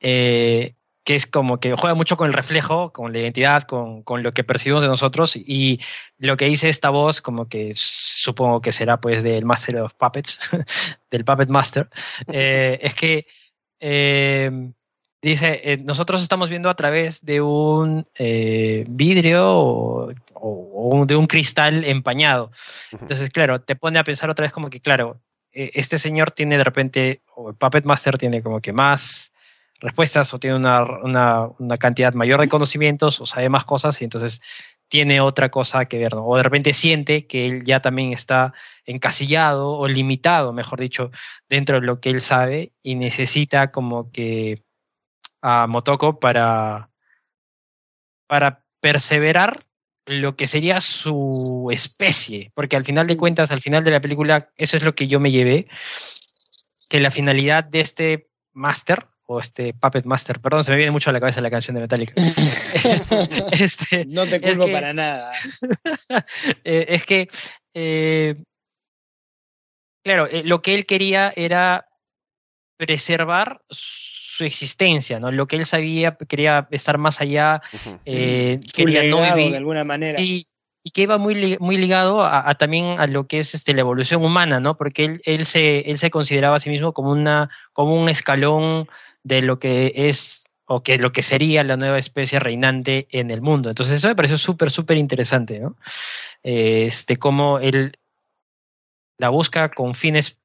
[0.00, 4.22] eh, que es como que juega mucho con el reflejo, con la identidad, con, con
[4.22, 5.34] lo que percibimos de nosotros.
[5.36, 5.80] Y
[6.18, 10.50] lo que dice esta voz como que supongo que será pues del Master of Puppets,
[11.10, 11.88] del Puppet Master,
[12.28, 13.26] eh, es que
[13.80, 14.70] eh,
[15.20, 18.06] dice, eh, nosotros estamos viendo a través de un
[18.88, 22.50] vidrio o, o- o de un cristal empañado.
[22.92, 25.20] Entonces, claro, te pone a pensar otra vez como que, claro,
[25.52, 29.32] este señor tiene de repente, o el Puppet Master tiene como que más
[29.82, 30.84] respuestas o tiene una,
[31.58, 34.40] una, cantidad mayor de conocimientos o sabe más cosas y entonces
[34.88, 36.12] tiene otra cosa que ver.
[36.14, 38.54] O de repente siente que él ya también está
[38.86, 41.10] encasillado o limitado, mejor dicho,
[41.48, 44.64] dentro de lo que él sabe y necesita como que
[45.42, 46.90] a Motoko para,
[48.28, 49.58] para perseverar
[50.06, 54.50] lo que sería su especie, porque al final de cuentas, al final de la película,
[54.56, 55.68] eso es lo que yo me llevé,
[56.88, 61.10] que la finalidad de este máster, o este Puppet Master, perdón, se me viene mucho
[61.10, 62.14] a la cabeza la canción de Metallica,
[63.52, 65.32] este, no te es culpo que- para nada.
[66.64, 67.28] eh, es que,
[67.74, 68.36] eh,
[70.04, 71.86] claro, eh, lo que él quería era
[72.76, 75.30] preservar su existencia, ¿no?
[75.30, 77.60] Lo que él sabía, quería estar más allá,
[78.04, 79.52] eh, quería no legado, vivir.
[79.52, 80.20] de alguna manera.
[80.20, 80.46] Y,
[80.84, 83.80] y que iba muy, muy ligado a, a también a lo que es este, la
[83.80, 84.76] evolución humana, ¿no?
[84.76, 88.88] Porque él, él, se, él se consideraba a sí mismo como, una, como un escalón
[89.22, 93.42] de lo que es o que lo que sería la nueva especie reinante en el
[93.42, 93.68] mundo.
[93.68, 95.76] Entonces eso me pareció súper, súper interesante, ¿no?
[96.42, 97.96] Este, cómo él
[99.18, 100.38] la busca con fines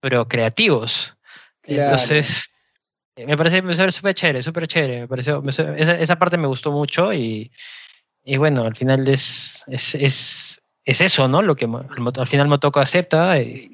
[0.00, 1.16] procreativos.
[1.62, 1.82] Claro.
[1.84, 2.50] Entonces,
[3.16, 5.00] me parece me parece súper chévere, súper chévere.
[5.00, 7.50] Me pareció, me- esa, esa parte me gustó mucho y,
[8.30, 11.40] y bueno, al final es, es, es, es eso, ¿no?
[11.40, 13.72] Lo que al, final Motoko acepta y,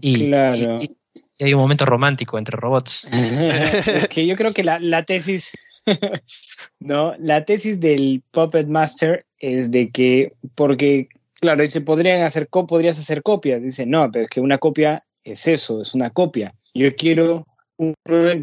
[0.00, 0.78] y- Claro.
[0.82, 0.90] y-
[1.38, 3.06] y hay un momento romántico entre robots.
[3.86, 5.52] es que yo creo que la, la tesis,
[6.80, 11.08] no, la tesis del Puppet Master es de que, porque,
[11.40, 13.62] claro, dice, podrían hacer, podrías hacer copias.
[13.62, 16.52] Dice, no, pero es que una copia es eso, es una copia.
[16.74, 17.94] Yo quiero un-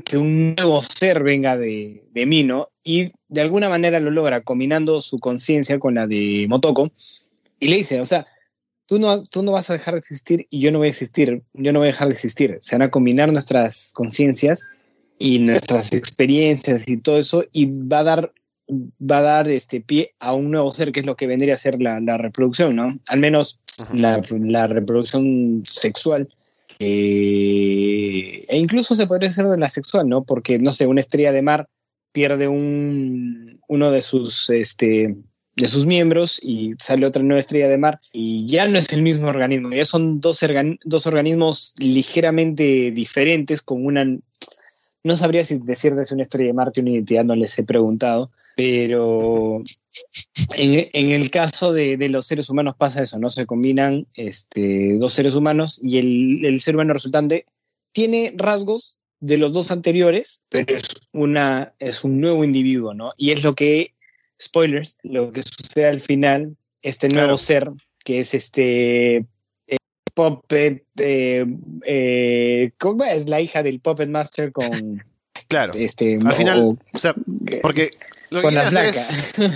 [0.03, 2.69] que un nuevo ser venga de, de mí, ¿no?
[2.83, 6.91] Y de alguna manera lo logra combinando su conciencia con la de Motoko.
[7.59, 8.25] Y le dice, o sea,
[8.87, 11.43] tú no, tú no vas a dejar de existir y yo no voy a existir,
[11.53, 12.57] yo no voy a dejar de existir.
[12.59, 14.61] Se van a combinar nuestras conciencias
[15.19, 18.33] y nuestras experiencias y todo eso y va a dar
[18.71, 21.57] va a dar este pie a un nuevo ser que es lo que vendría a
[21.57, 22.87] ser la, la reproducción, ¿no?
[23.09, 23.59] Al menos
[24.49, 26.29] la reproducción sexual
[26.83, 30.23] eh, e incluso se podría hacer de la sexual, ¿no?
[30.23, 31.67] Porque, no sé, una estrella de mar
[32.11, 35.15] pierde un, uno de sus, este,
[35.55, 39.01] de sus miembros y sale otra nueva estrella de mar y ya no es el
[39.03, 44.05] mismo organismo, ya son dos, organ- dos organismos ligeramente diferentes con una...
[45.03, 47.63] No sabría si decirte si una estrella de mar tiene una identidad, no les he
[47.63, 49.63] preguntado, pero
[50.57, 53.29] en, en el caso de, de los seres humanos pasa eso, ¿no?
[53.29, 57.45] Se combinan este, dos seres humanos y el, el ser humano resultante
[57.91, 63.13] tiene rasgos de los dos anteriores, pero es, una, es un nuevo individuo, ¿no?
[63.17, 63.93] Y es lo que,
[64.41, 67.37] spoilers, lo que sucede al final, este nuevo Claro.
[67.37, 67.69] ser,
[68.03, 69.17] que es este
[69.67, 69.77] eh,
[70.15, 71.45] Puppet, eh,
[71.85, 75.03] eh, ¿cómo es la hija del Puppet Master con
[75.51, 75.73] Claro.
[75.75, 77.13] este Al final, o- o sea,
[77.61, 77.91] porque
[78.29, 78.85] lo que quiere hacer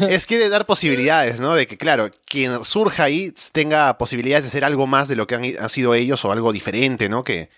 [0.10, 1.56] es quiere dar posibilidades, ¿no?
[1.56, 5.36] De que, claro, quien surja ahí tenga posibilidades de ser algo más de lo que
[5.36, 7.24] han, han sido ellos o algo diferente, ¿no?
[7.24, 7.50] Que,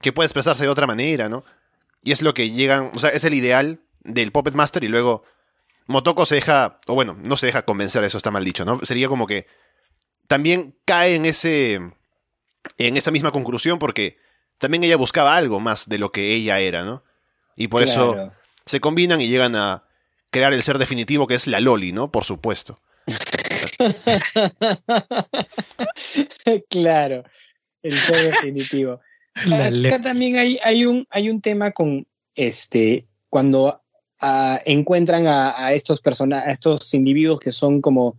[0.00, 1.44] que puede expresarse de otra manera, ¿no?
[2.02, 5.24] Y es lo que llegan, o sea, es el ideal del Puppet Master y luego
[5.86, 8.80] Motoko se deja, o bueno, no se deja convencer, eso está mal dicho, ¿no?
[8.84, 9.46] Sería como que
[10.26, 11.80] también cae en ese,
[12.78, 14.18] en esa misma conclusión porque
[14.58, 17.02] también ella buscaba algo más de lo que ella era, ¿no?
[17.58, 18.32] Y por eso
[18.66, 19.84] se combinan y llegan a
[20.30, 22.10] crear el ser definitivo que es la Loli, ¿no?
[22.10, 22.80] Por supuesto.
[26.70, 27.24] claro,
[27.82, 29.00] el ser definitivo.
[29.46, 33.80] La Acá también hay, hay, un, hay un tema con este cuando
[34.20, 38.18] ah, encuentran a, a estos persona, a estos individuos que son como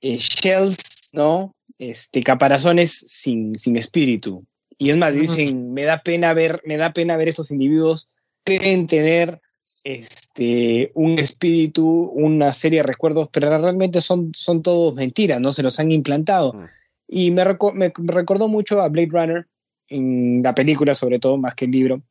[0.00, 1.54] eh, shells, ¿no?
[1.78, 4.46] Este, caparazones sin, sin espíritu.
[4.78, 8.08] Y es más, dicen, me da pena ver, me da pena ver esos individuos
[8.44, 9.40] creen tener
[9.84, 15.52] este, un espíritu, una serie de recuerdos, pero realmente son, son todos mentiras, ¿no?
[15.52, 16.52] Se los han implantado.
[16.52, 16.64] Mm.
[17.08, 19.46] Y me, me recordó mucho a Blade Runner,
[19.88, 22.02] en la película sobre todo, más que el libro,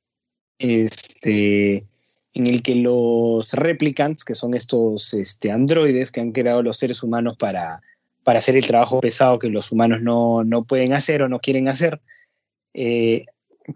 [0.59, 1.85] este,
[2.33, 7.03] en el que los replicants, que son estos este, androides que han creado los seres
[7.03, 7.81] humanos para,
[8.23, 11.67] para hacer el trabajo pesado que los humanos no, no pueden hacer o no quieren
[11.67, 12.01] hacer,
[12.73, 13.25] eh,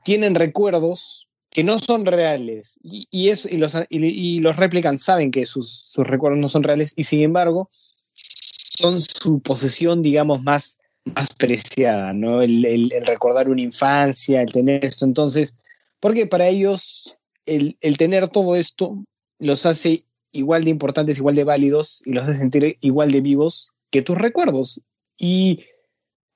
[0.04, 1.27] tienen recuerdos
[1.58, 5.67] que no son reales y, y, eso, y, los, y, los replicants saben que sus,
[5.72, 7.72] sus, recuerdos no son reales y sin embargo
[8.13, 12.43] son su posesión, digamos, más, más preciada, ¿no?
[12.43, 15.04] El, el, el recordar una infancia, el tener esto.
[15.04, 15.56] Entonces,
[16.00, 17.17] porque para ellos
[17.48, 19.04] el, el, tener todo esto
[19.39, 23.72] los hace igual de importantes, igual de válidos y los hace sentir igual de vivos
[23.89, 24.84] que tus recuerdos.
[25.17, 25.62] Y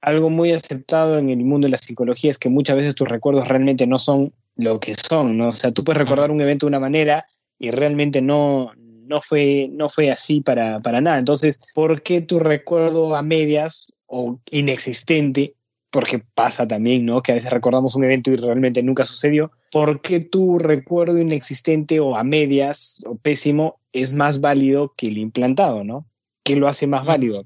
[0.01, 3.47] algo muy aceptado en el mundo de la psicología es que muchas veces tus recuerdos
[3.47, 5.49] realmente no son lo que son, ¿no?
[5.49, 7.25] O sea, tú puedes recordar un evento de una manera
[7.59, 11.19] y realmente no, no, fue, no fue así para, para nada.
[11.19, 15.55] Entonces, ¿por qué tu recuerdo a medias o inexistente
[15.91, 17.21] porque pasa también, ¿no?
[17.21, 19.51] Que a veces recordamos un evento y realmente nunca sucedió.
[19.71, 25.17] ¿Por qué tu recuerdo inexistente o a medias o pésimo es más válido que el
[25.17, 26.07] implantado, ¿no?
[26.43, 27.45] ¿Qué lo hace más válido?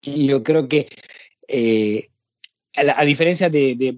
[0.00, 0.88] Y yo creo que,
[1.48, 2.08] eh,
[2.74, 3.94] a, diferencia de, de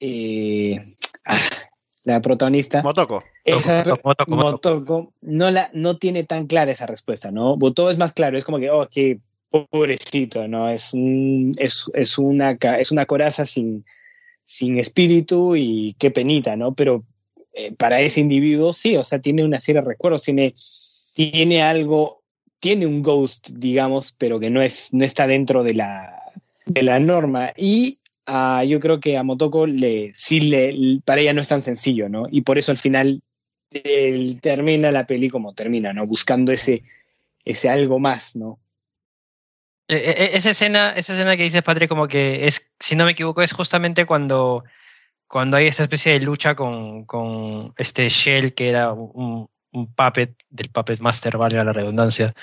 [0.00, 0.94] eh,
[2.04, 2.82] la protagonista.
[2.82, 3.22] Motoko.
[3.44, 7.56] Esa, Motoko, Motoko, no, la, no tiene tan clara esa respuesta, ¿no?
[7.56, 9.18] Butou es más claro, es como que, oh, que
[9.50, 10.70] pobrecito, ¿no?
[10.70, 13.84] Es, un, es, es, una, es una coraza sin,
[14.44, 16.74] sin espíritu y qué penita, ¿no?
[16.74, 17.04] Pero
[17.52, 20.54] eh, para ese individuo sí, o sea, tiene una serie de recuerdos, tiene,
[21.12, 22.22] tiene algo,
[22.60, 26.20] tiene un ghost, digamos, pero que no, es, no está dentro de la,
[26.66, 27.52] de la norma.
[27.56, 27.99] Y
[28.30, 32.08] uh, yo creo que a Motoko le, sí le, para ella no es tan sencillo,
[32.08, 32.26] ¿no?
[32.30, 33.22] Y por eso al final
[33.70, 36.06] él termina la peli como termina, ¿no?
[36.06, 36.82] Buscando ese,
[37.44, 38.58] ese algo más, ¿no?
[39.88, 43.04] E, e, e, esa escena, esa escena que dices, Patrick, como que es, si no
[43.04, 44.64] me equivoco, es justamente cuando,
[45.26, 50.36] cuando hay esta especie de lucha con, con este Shell, que era un, un, puppet
[50.48, 52.34] del Puppet Master, valga la redundancia.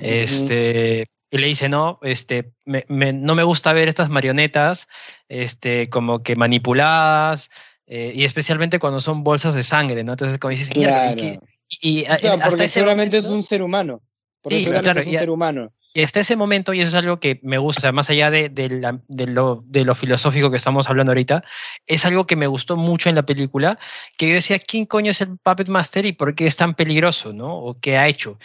[0.00, 4.86] Este, y le dice, no, este, me, me, no me gusta ver estas marionetas
[5.28, 7.50] este, como que manipuladas,
[7.88, 10.12] eh, y especialmente cuando son bolsas de sangre, ¿no?
[10.12, 11.20] Entonces, como dices, claro.
[11.20, 11.40] y,
[11.80, 14.00] y, claro, porque seguramente es un ser humano.
[14.42, 15.72] Porque sí, seguramente es un ser humano.
[15.92, 18.68] Y hasta ese momento, y eso es algo que me gusta, más allá de, de,
[18.68, 21.42] la, de, lo, de, lo, filosófico que estamos hablando ahorita,
[21.86, 23.80] es algo que me gustó mucho en la película,
[24.16, 27.32] que yo decía, ¿quién coño es el Puppet Master y por qué es tan peligroso,
[27.32, 27.56] no?
[27.58, 28.38] O qué ha hecho.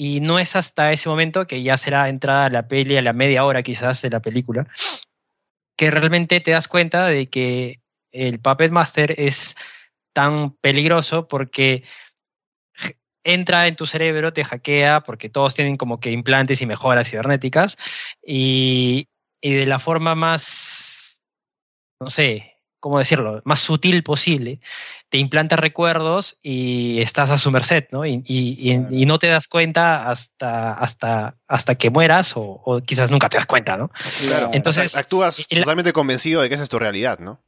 [0.00, 3.44] Y no es hasta ese momento, que ya será entrada la peli, a la media
[3.44, 4.68] hora quizás de la película,
[5.76, 7.80] que realmente te das cuenta de que
[8.12, 9.56] el Puppet Master es
[10.14, 11.82] tan peligroso porque
[13.24, 17.76] entra en tu cerebro, te hackea, porque todos tienen como que implantes y mejoras cibernéticas,
[18.24, 19.08] y,
[19.42, 21.20] y de la forma más,
[22.00, 24.60] no sé, ¿cómo decirlo?, más sutil posible,
[25.08, 28.04] te implanta recuerdos y estás a su merced, ¿no?
[28.04, 32.80] Y, y, y, y no te das cuenta hasta, hasta, hasta que mueras o, o,
[32.80, 33.90] quizás nunca te das cuenta, ¿no?
[34.26, 34.50] Claro.
[34.52, 37.40] Entonces, actúas totalmente convencido de que esa es tu realidad, ¿no?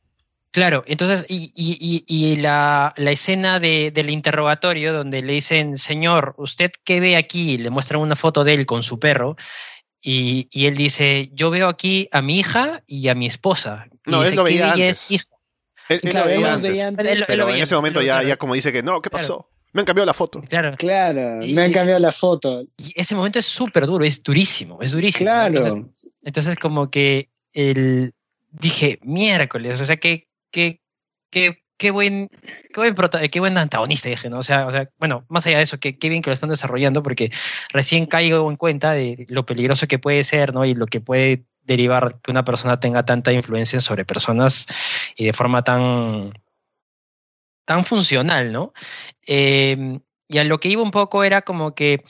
[0.53, 6.35] Claro, entonces, y, y, y la, la, escena de, del interrogatorio donde le dicen, señor,
[6.39, 7.57] ¿usted qué ve aquí?
[7.57, 9.37] Le muestran una foto de él con su perro
[10.03, 13.87] y, y él dice, yo veo aquí a mi hija y a mi esposa.
[14.11, 15.11] No, él lo veía ¿qué antes.
[15.11, 15.31] es?
[15.89, 17.07] Él, él Claro, lo él veía lo antes, veía antes.
[17.07, 19.23] Él- él pero en ese momento ya, ya como dice que, no, ¿qué Claro.
[19.23, 19.49] pasó?
[19.73, 20.41] Me han cambiado la foto.
[20.43, 20.75] Claro.
[20.77, 22.63] Claro, Y- me han cambiado la foto.
[22.77, 25.31] Y ese momento es súper duro, es durísimo, es durísimo.
[25.31, 25.57] Claro.
[25.59, 25.85] Entonces,
[26.25, 28.13] entonces como que el,
[28.51, 30.81] dije, miércoles, o sea, qué, qué,
[31.31, 32.29] qué, qué buen,
[32.75, 34.41] qué buen, prota- qué buen antagonista, dije, ¿no?
[34.41, 36.51] O sea, o sea, bueno, más allá de eso, qué, qué bien que lo están
[36.51, 37.31] desarrollando, porque
[37.73, 40.65] recién caigo en cuenta de lo peligroso que puede ser, ¿no?
[40.65, 44.67] Y lo que puede derivar que una persona tenga tanta influencia sobre personas
[45.17, 46.33] y de forma tan,
[47.65, 48.73] tan funcional, ¿no?
[49.27, 52.03] Eh, y a lo que iba un poco era como que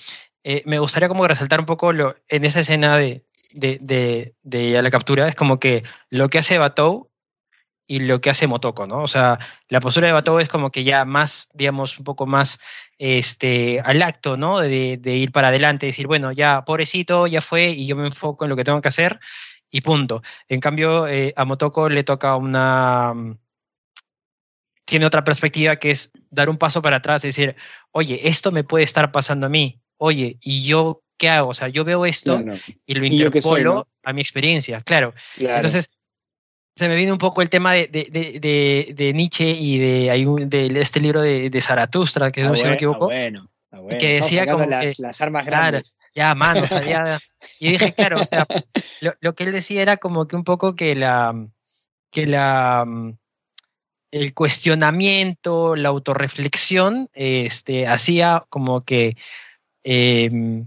[0.45, 4.83] eh, me gustaría como resaltar un poco lo, en esa escena de, de, de, de
[4.83, 7.10] la captura, es como que lo que hace Batou
[7.91, 9.03] y lo que hace Motoko, ¿no?
[9.03, 9.37] O sea,
[9.69, 12.61] la postura de Batou es como que ya más, digamos, un poco más
[12.99, 14.61] este, al acto, ¿no?
[14.61, 18.45] De, de ir para adelante, decir, bueno, ya, pobrecito, ya fue, y yo me enfoco
[18.45, 19.19] en lo que tengo que hacer,
[19.71, 20.23] y punto.
[20.49, 23.13] En cambio, eh, a Motoko le toca una...
[24.85, 27.57] Tiene otra perspectiva que es dar un paso para atrás y decir,
[27.91, 31.49] oye, esto me puede estar pasando a mí, oye, ¿y yo qué hago?
[31.49, 33.89] O sea, yo veo esto Claro, y lo ¿Y yo qué soy, interpolo no?
[34.05, 35.13] a mi experiencia, claro.
[35.37, 35.57] claro.
[35.57, 36.00] Entonces,
[36.77, 40.11] se me viene un poco el tema de, de, de, de, de Nietzsche y de,
[40.11, 42.75] hay un- de este libro de, de Zaratustra, que Ah, no, si no me bueno,
[42.77, 43.51] equivoco, bueno.
[43.73, 45.63] Ah, bueno, que decía como las, que- las armas Claro.
[45.73, 45.97] grandes.
[46.15, 47.19] ya mano, salía.
[47.61, 48.47] Y dije, claro, o sea,
[49.01, 51.35] lo, lo que él decía era como que un poco que la
[52.11, 52.85] que la
[54.11, 59.17] el cuestionamiento, la autorreflexión, este, hacía como que
[59.85, 60.65] eh,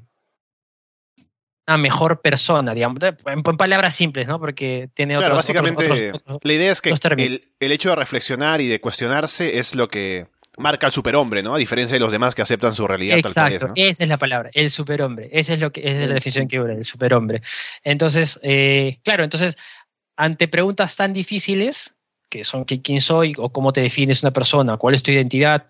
[1.68, 4.40] una mejor persona, digamos, en, en palabras simples, ¿no?
[4.40, 7.96] Porque tiene Claro, otros, básicamente otros- otros- la idea es que el, el hecho de
[7.96, 11.56] reflexionar y de cuestionarse es lo que marca al superhombre, ¿no?
[11.56, 13.74] A diferencia de los demás que aceptan su realidad tal cual es, Exacto, ¿no?
[13.76, 15.30] esa es la palabra, el superhombre.
[15.32, 17.42] Esa es lo que esa es la definición que hubo, el superhombre.
[17.84, 19.56] Entonces, eh, claro, entonces,
[20.16, 21.96] ante preguntas tan difíciles,
[22.30, 25.66] que son ¿qui- quién soy o cómo te defines una persona, cuál es tu identidad,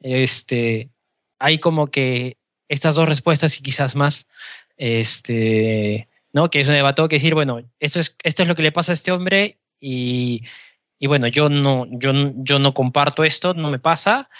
[0.00, 0.90] este,
[1.38, 2.36] hay como que
[2.68, 4.26] estas dos respuestas y quizás más,
[4.80, 6.48] este, ¿no?
[6.50, 8.92] Que es un debate que decir, bueno, esto es, esto es lo que le pasa
[8.92, 10.42] a este hombre y,
[10.98, 14.30] y bueno, yo no, yo, yo no comparto esto, no me pasa,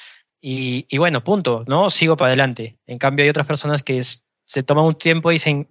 [0.41, 1.91] y, y bueno, punto, ¿no?
[1.91, 2.79] Sigo para adelante.
[2.87, 5.69] En cambio, hay otras personas que es- se toman un tiempo y dicen,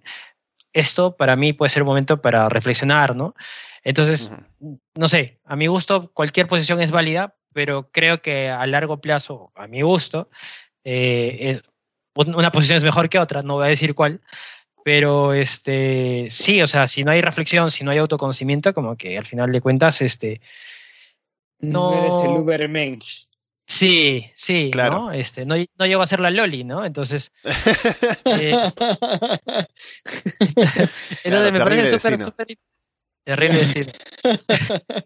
[0.72, 3.34] esto para mí puede ser un momento para reflexionar, ¿no?
[3.82, 4.80] Entonces, Ujú.
[4.94, 9.50] no sé, a mi gusto cualquier posición es válida, pero creo que a largo plazo,
[9.56, 10.30] a mi gusto,
[10.84, 11.60] eh,
[12.14, 14.20] una posición es mejor que otra, no voy a decir cuál,
[14.84, 19.18] pero este sí, o sea, si no hay reflexión, si no hay autoconocimiento, como que
[19.18, 20.40] al final de cuentas, este,
[21.60, 21.98] No, No.
[21.98, 23.26] eres el Ubermensch.
[23.66, 24.94] sí, sí, Claro.
[24.94, 25.12] ¿no?
[25.12, 26.84] Este, no, no llego a ser la Loli, ¿no?
[26.84, 27.32] Entonces,
[28.24, 28.52] eh,
[31.24, 32.46] entonces me parece súper, súper
[33.24, 33.92] terrible destino.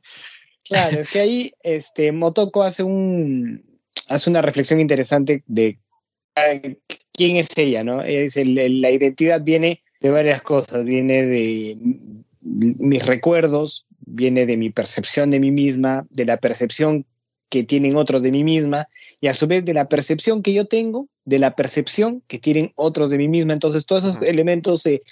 [0.66, 5.78] Claro, es que ahí este, Motoko hace, un, hace una reflexión interesante de
[7.16, 8.02] quién es ella, ¿no?
[8.02, 11.78] Es el- el- la identidad viene de varias cosas, viene de
[12.42, 17.06] mis recuerdos, viene de mi percepción de mí misma, de la percepción
[17.48, 18.88] que tienen otros de mí misma,
[19.20, 22.72] y a su vez de la percepción que yo tengo, de la percepción que tienen
[22.74, 23.52] otros de mí misma.
[23.52, 25.02] Entonces todos esos elementos se,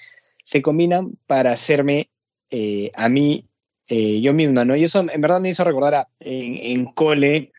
[0.42, 2.11] se combinan para hacerme
[2.50, 3.46] eh, a mí
[3.88, 4.76] eh, yo misma, ¿no?
[4.76, 7.53] Y eso en verdad me hizo recordar a, en, en cole,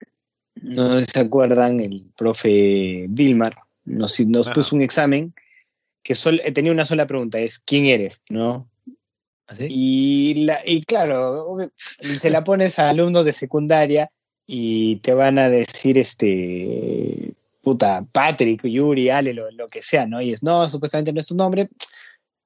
[0.61, 5.33] no se acuerdan, el profe Dilmar nos, nos puso un examen
[6.03, 8.21] que sol- tenía una sola pregunta, es ¿quién eres?
[8.29, 8.69] ¿No?
[9.47, 9.67] ¿Así?
[9.69, 11.57] Y, la, y claro,
[12.19, 14.07] se la pones a alumnos de secundaria
[14.45, 20.21] y te van a decir, este, puta, Patrick, Yuri, Ale, lo, lo que sea, ¿no?
[20.21, 21.67] Y es, no, supuestamente no es tu nombre.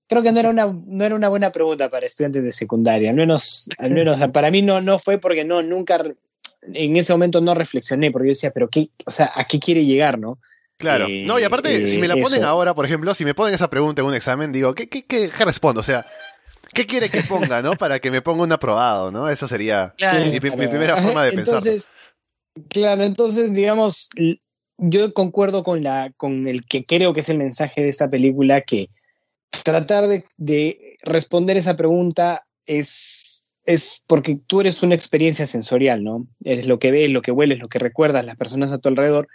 [0.07, 3.15] Creo que no era una, no era una buena pregunta para estudiantes de secundaria, al
[3.15, 6.01] menos, al menos para mí no, no fue porque no, nunca,
[6.61, 9.85] en ese momento no reflexioné, porque yo decía, pero qué, o sea, ¿a qué quiere
[9.85, 10.39] llegar, no?
[10.77, 11.07] Claro.
[11.07, 12.47] Eh, no, y aparte, eh, si me la ponen eso.
[12.47, 15.29] ahora, por ejemplo, si me ponen esa pregunta en un examen, digo, ¿qué, qué, qué,
[15.35, 15.81] qué respondo?
[15.81, 16.05] O sea,
[16.73, 17.75] ¿qué quiere que ponga, no?
[17.75, 19.29] Para que me ponga un aprobado, ¿no?
[19.29, 20.25] Eso sería Claro.
[20.25, 21.57] mi, primera forma de pensar.
[21.57, 21.91] entonces,
[22.69, 24.09] Claro, entonces, digamos,
[24.77, 28.61] yo concuerdo con, la, con el que creo que es el mensaje de esta película,
[28.61, 28.89] que
[29.63, 36.27] tratar de, de responder esa pregunta es, es porque tú eres una experiencia sensorial, ¿no?
[36.43, 39.27] Eres lo que ves, lo que hueles, lo que recuerdas, las personas a tu alrededor.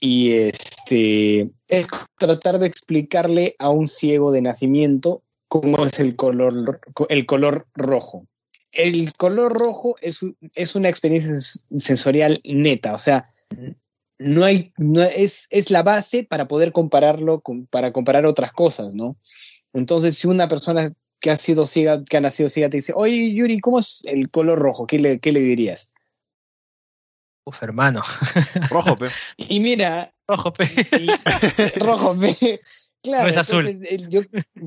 [0.00, 1.86] Y este es
[2.18, 8.26] tratar de explicarle a un ciego de nacimiento cómo es el color, el color rojo.
[8.72, 10.20] El color rojo es,
[10.54, 13.32] es una experiencia sens- sensorial neta, o sea,
[14.18, 18.94] no hay, no es, es la base para poder compararlo con, para comparar otras cosas,
[18.94, 19.16] ¿no?
[19.72, 23.34] Entonces, si una persona que ha sido ciega, que ha nacido ciega, te dice, oye,
[23.34, 24.86] Yuri, ¿cómo es el color rojo?
[24.86, 25.88] ¿Qué le, qué le dirías?
[27.44, 28.02] Uf, hermano.
[28.70, 29.06] Rojo, pe.
[29.36, 30.64] Y mira, Ojo, pe.
[30.98, 32.60] y- rojo, ve.
[33.02, 33.66] Claro, No es azul.
[33.66, 34.20] entonces, yo,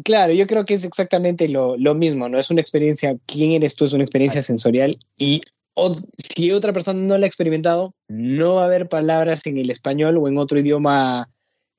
[0.04, 2.38] claro, yo creo que es exactamente lo, lo mismo, ¿no?
[2.40, 3.86] Es una experiencia, ¿quién eres tú?
[3.86, 5.42] Es una experiencia sensorial y
[5.76, 9.70] o- si otra persona no la ha experimentado, no va a haber palabras en el
[9.70, 11.30] español o en otro idioma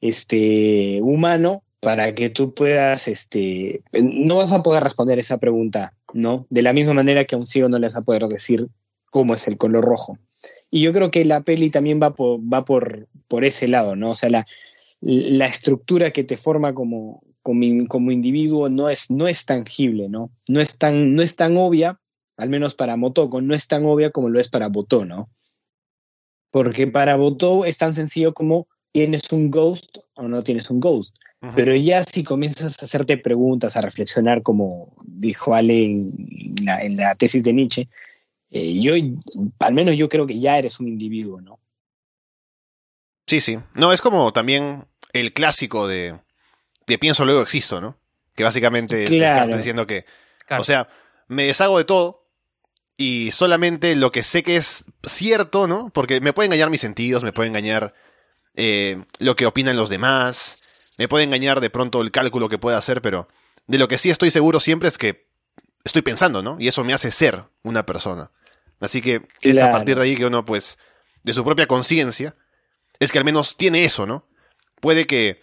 [0.01, 6.47] este, humano para que tú puedas, este, no vas a poder responder esa pregunta, ¿no?
[6.51, 8.69] De la misma manera que a un ciego no le vas a poder decir
[9.15, 10.19] cómo es el color rojo.
[10.73, 14.11] Y yo creo que la peli también va por, va por, por ese lado, ¿no?
[14.11, 14.45] O sea, la,
[15.01, 20.09] la estructura que te forma como, como, in- como individuo no es, no es tangible,
[20.09, 20.33] ¿no?
[20.49, 22.01] No es, tan, no es tan obvia,
[22.37, 25.31] al menos para Motoko, no es tan obvia como lo es para Botó, ¿no?
[26.51, 31.15] Porque para Botó es tan sencillo como tienes un ghost o no tienes un ghost.
[31.55, 36.13] Pero ya si comienzas a hacerte preguntas, a reflexionar, como dijo Ale en
[36.65, 37.89] la, en la tesis de Nietzsche,
[38.57, 38.95] eh, yo,
[39.59, 41.59] al menos yo creo que ya eres un individuo, ¿no?
[43.27, 43.59] Sí, sí.
[43.75, 46.19] No, es como también el clásico de,
[46.87, 47.97] de pienso luego existo, ¿no?
[48.35, 49.57] Que básicamente Claro.
[49.57, 50.05] Diciendo que,
[50.47, 50.61] Claro.
[50.61, 50.87] o sea,
[51.27, 52.27] me deshago de todo
[52.97, 55.91] y solamente lo que sé que es cierto, ¿no?
[55.91, 57.93] Porque me puede engañar mis sentidos, me puede engañar
[58.55, 60.61] eh, lo que opinan los demás.
[60.97, 63.27] Me puede engañar de pronto el cálculo que pueda hacer, pero
[63.67, 65.27] de lo que sí estoy seguro siempre es que
[65.83, 66.57] estoy pensando, ¿no?
[66.61, 68.31] Y eso me hace ser una persona.
[68.85, 70.79] Así que es a partir de ahí que uno, pues,
[71.23, 72.37] de su propia conciencia,
[73.01, 74.27] es que al menos tiene eso, ¿no?
[74.81, 75.41] Puede que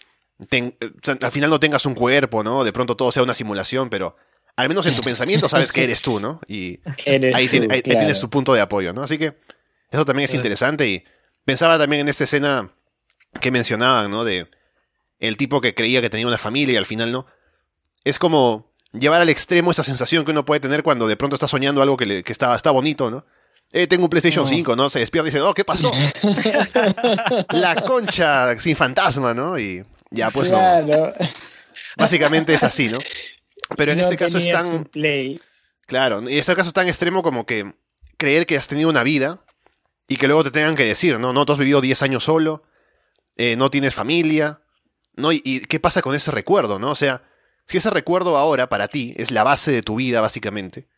[0.48, 0.90] ten- eh,
[1.20, 2.64] al final no tengas un cuerpo, ¿no?
[2.64, 4.16] De pronto todo sea una simulación, pero
[4.56, 6.40] al menos en tu pensamiento sabes que eres tú, ¿no?
[6.48, 9.02] Y Eres ahí, tú, tiene- ahí- tienes tu punto de apoyo, ¿no?
[9.02, 9.38] Así que
[9.90, 11.04] eso también es interesante y
[11.44, 12.72] pensaba también en esta escena
[13.40, 14.24] que mencionaban, ¿no?
[14.24, 14.48] De
[15.18, 17.26] el tipo que creía que tenía una familia y al final no.
[18.04, 21.48] Es como llevar al extremo esa sensación que uno puede tener cuando de pronto está
[21.48, 23.24] soñando algo que, le- que está, está bonito, ¿no?
[23.72, 24.50] Eh, tengo un PlayStation No.
[24.50, 24.90] 5, ¿no?
[24.90, 25.90] Se despierta y dice, oh, ¿qué pasó?
[27.52, 29.58] La concha sin fantasma, ¿no?
[29.58, 30.56] Y ya, pues no.
[30.58, 31.12] claro.
[31.96, 32.98] Básicamente es así, ¿no?
[33.76, 34.84] Pero en No este caso es tan...
[34.84, 35.40] play.
[35.86, 37.72] Claro, y este caso es tan extremo como que
[38.18, 39.40] creer que has tenido una vida
[40.08, 42.62] y que luego te tengan que decir, no, no, tú has vivido 10 años solo,
[43.36, 44.60] eh, no tienes familia,
[45.16, 45.32] ¿no?
[45.32, 46.90] Y, y qué pasa con ese recuerdo, ¿no?
[46.90, 47.22] O sea,
[47.66, 50.88] si ese recuerdo ahora para ti es la base de tu vida, básicamente,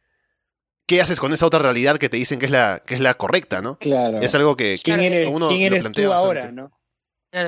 [0.86, 3.14] ¿qué haces con esa otra realidad que te dicen que es la, que es la
[3.14, 3.78] correcta, ¿no?
[3.78, 4.20] Claro.
[4.20, 6.40] Es algo que ¿Quién eres, uno quién lo eres plantea tú bastante.
[6.40, 6.70] ahora, no?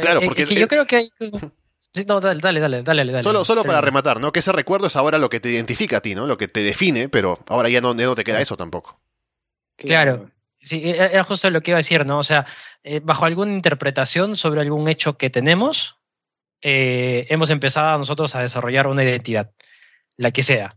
[0.01, 1.11] Claro, Eh, porque es que es- yo creo que hay...
[1.95, 3.23] Sí, no, dale, dale, dale, dale, dale.
[3.23, 4.31] Solo, solo para rematar, ¿no?
[4.31, 6.27] Que ese recuerdo es ahora lo que te identifica a ti, ¿no?
[6.27, 9.01] Lo que te define, pero ahora ya no, ya no te queda eso tampoco.
[9.77, 10.31] Claro.
[10.61, 12.19] Sí, e- era justo lo que iba a decir, ¿no?
[12.19, 12.45] O sea,
[12.83, 15.96] eh, bajo alguna interpretación sobre algún hecho que tenemos,
[16.69, 19.53] eh, hemos empezado nosotros a desarrollar una identidad,
[20.17, 20.77] la que sea.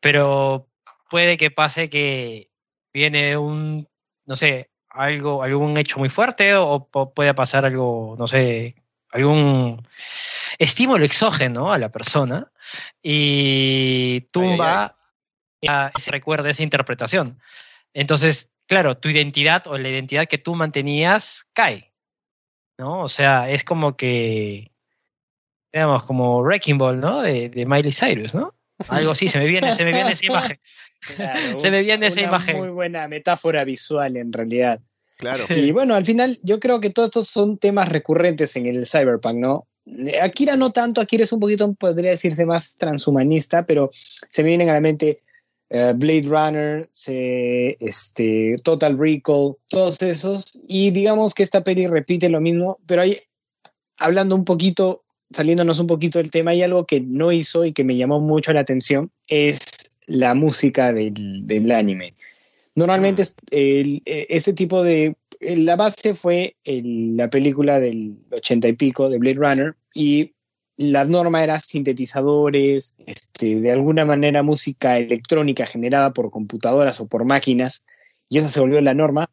[0.00, 0.68] Pero
[1.08, 2.50] puede que pase que
[2.92, 3.88] viene un,
[4.26, 8.74] no sé, algo, algún hecho muy fuerte o po- puede pasar algo, no sé,
[9.10, 9.88] algún
[10.58, 12.52] estímulo exógeno a la persona
[13.02, 14.98] y tumba
[15.68, 17.40] a ese recuerdo, esa interpretación.
[17.94, 21.94] Entonces, claro, tu identidad o la identidad que tú mantenías cae,
[22.76, 23.00] ¿no?
[23.04, 24.70] O sea, es como que,
[25.72, 27.22] digamos, como Wrecking Ball, ¿no?
[27.22, 28.54] De, de Miley Cyrus, ¿no?
[28.88, 30.60] Algo así, se me viene, se me viene esa imagen.
[31.16, 32.58] Claro, Se me viene esa una imagen.
[32.58, 34.80] Muy buena metáfora visual, en realidad.
[35.16, 35.44] Claro.
[35.48, 39.36] Y bueno, al final, yo creo que todos estos son temas recurrentes en el cyberpunk,
[39.36, 39.66] ¿no?
[40.22, 44.70] Akira no tanto, Akira es un poquito, podría decirse, más transhumanista, pero se me vienen
[44.70, 45.22] a la mente
[45.70, 50.44] eh, Blade Runner, se, este, Total Recall, todos esos.
[50.68, 53.18] Y digamos que esta peli repite lo mismo, pero hay,
[53.96, 57.84] hablando un poquito, saliéndonos un poquito del tema, hay algo que no hizo y que
[57.84, 59.58] me llamó mucho la atención, es
[60.06, 62.14] la música del, del anime.
[62.74, 65.16] Normalmente es- el- eh, ese tipo de...
[65.40, 70.32] La base fue el- la película del ochenta y pico de Blade Runner y
[70.76, 77.24] la norma era sintetizadores, este, de alguna manera música electrónica generada por computadoras o por
[77.24, 77.84] máquinas
[78.28, 79.30] y esa se volvió la norma.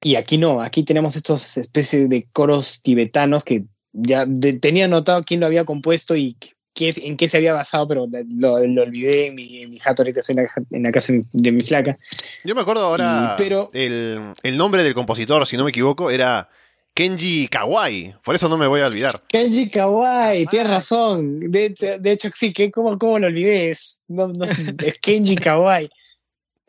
[0.00, 5.22] Y aquí no, aquí tenemos estos especies de coros tibetanos que ya de- tenía notado
[5.24, 6.36] quién lo había compuesto y
[6.74, 10.02] qué, en qué se había basado, pero lo, lo olvidé en mi, en mi jato,
[10.02, 11.98] ahorita estoy en la, en la casa de mi, de mi flaca.
[12.44, 16.10] Yo me acuerdo ahora, Y- pero- el, el nombre del compositor, si no me equivoco,
[16.10, 16.48] era
[16.94, 18.14] Kenji Kawai.
[18.24, 19.22] Por eso no me voy a olvidar.
[19.28, 21.40] Kenji Kawai, tienes razón.
[21.40, 23.70] De, de- de hecho, sí, que ¿cómo, cómo lo olvidé?
[23.70, 25.88] Es, no, no, es Kenji Kawai.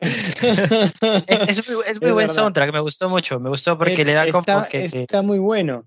[0.00, 2.34] Es, es muy, es muy Es buen verdad.
[2.34, 4.84] soundtrack, me gustó mucho, me gustó porque Es- le da como está, que...
[4.84, 5.84] está muy bueno.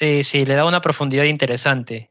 [0.00, 2.10] Sí, sí, le da una profundidad interesante.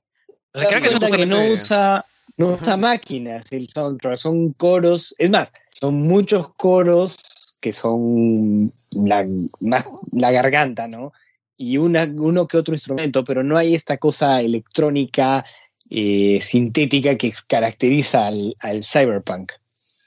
[0.54, 2.06] O sea, creo que es un cuenta que no usa,
[2.38, 5.16] no usa máquinas el soundtrack, son coros.
[5.18, 7.18] Es más, son muchos coros
[7.60, 9.26] que son la,
[9.60, 11.14] más la garganta, ¿no?
[11.58, 15.44] Y una, uno que otro instrumento, pero no hay esta cosa electrónica,
[15.90, 19.54] eh, sintética que caracteriza al, al cyberpunk.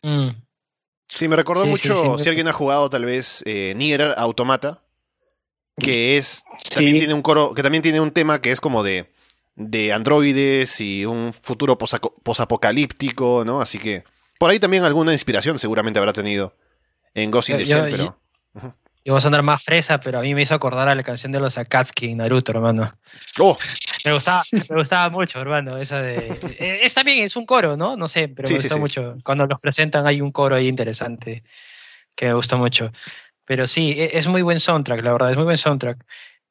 [0.03, 0.29] Mm.
[1.09, 2.23] Sí, me recordó Sí, mucho, sí, sí.
[2.23, 4.83] si alguien ha jugado tal vez eh, Nier Automata,
[5.79, 6.75] que es Sí.
[6.77, 9.11] también tiene un coro, que también tiene un tema que es como de,
[9.57, 13.61] de androides y un futuro posapocalíptico, ¿no?
[13.61, 14.05] Así que
[14.39, 16.55] por ahí también alguna inspiración seguramente habrá tenido
[17.15, 18.19] en Ghost in the Shell, pero
[19.05, 21.33] Yo voy a sonar más fresa, pero a mí me hizo acordar a la canción
[21.33, 22.93] de los Akatsuki en Naruto, hermano.
[23.41, 23.57] oh,
[24.05, 26.39] Me gustaba, me gustaba mucho, hermano, esa de...
[26.59, 27.97] eh, Es también, es un coro, ¿no?
[27.97, 29.17] No sé, pero Sí, me sí, gustó mucho.
[29.25, 31.43] Cuando los presentan hay un coro ahí interesante
[32.15, 32.91] que me gustó mucho.
[33.53, 36.07] Pero sí, e- es muy buen soundtrack, la verdad, es muy buen soundtrack.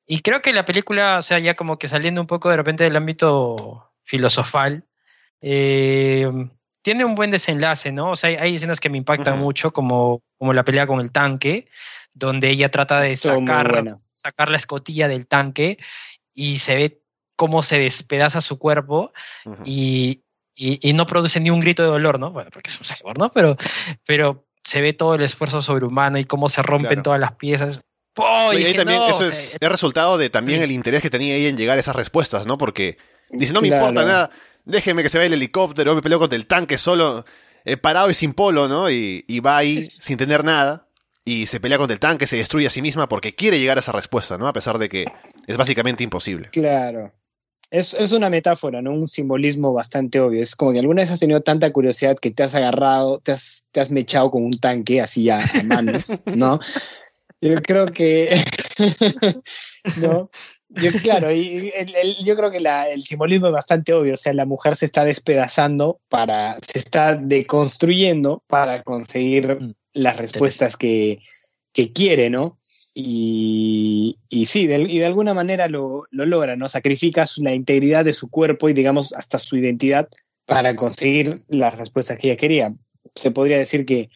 [0.06, 2.84] Y creo que la película, o sea, ya como que saliendo un poco de repente
[2.84, 4.86] del ámbito filosofal,
[5.42, 6.30] eh,
[6.84, 8.12] tiene un buen desenlace, ¿no?
[8.12, 9.44] O sea, hay, escenas que me impactan Ujú.
[9.44, 11.68] mucho, como, como la pelea con el tanque,
[12.14, 15.80] donde ella trata de Estuvo sacar sacar la escotilla del tanque
[16.36, 17.02] y se ve
[17.36, 19.12] cómo se despedaza su cuerpo
[19.46, 19.64] ujú.
[19.66, 20.22] y,
[20.54, 22.30] y- y no produce ni un grito de dolor, ¿no?
[22.30, 23.32] Bueno, porque es un cyborg, ¿no?
[23.32, 23.58] Pero,
[24.06, 27.04] pero se ve todo el esfuerzo sobrehumano y cómo se rompen Claro.
[27.04, 27.82] todas las piezas.
[28.18, 28.52] ¡Oh!
[28.54, 31.50] y dije, ahí también no, eso es, resultado de también el interés que tenía ella
[31.50, 32.58] en llegar a esas respuestas, ¿no?
[32.58, 32.98] Porque
[33.30, 33.86] dice, no me Claro.
[33.88, 34.30] importa nada,
[34.66, 37.26] déjeme que se vaya el helicóptero, me peleo contra el tanque solo,
[37.64, 38.90] eh, parado y sin polo, ¿no?
[38.92, 40.88] Y, y va ahí sin tener nada
[41.24, 43.82] y se pelea contra el tanque, se destruye a sí misma porque quiere llegar a
[43.82, 44.48] esa respuesta, ¿no?
[44.48, 45.06] A pesar de que
[45.48, 46.50] es básicamente imposible.
[46.52, 47.14] Claro.
[47.72, 48.92] Es, es una metáfora, ¿no?
[48.92, 50.44] Un simbolismo bastante obvio.
[50.44, 53.68] Es como que alguna vez has tenido tanta curiosidad que te has agarrado, te has,
[53.72, 56.60] te has mechado con un tanque así a, a manos, ¿no?
[57.40, 58.36] Yo creo que.
[60.02, 60.30] ¿No?
[60.70, 64.14] Yo, claro, y el- el- yo creo que la- el simbolismo es bastante obvio.
[64.14, 66.58] O sea, la mujer se está despedazando para.
[66.60, 69.74] se está deconstruyendo para conseguir Mm.
[69.94, 71.20] las respuestas que,
[71.74, 72.58] que quiere, ¿no?
[72.94, 76.68] Y, y sí, de, y de alguna manera lo, lo logra, ¿no?
[76.68, 80.10] Sacrifica la integridad de su cuerpo y, digamos, hasta su identidad
[80.46, 82.74] para conseguir las respuestas que ella quería.
[83.16, 84.10] Se podría decir que,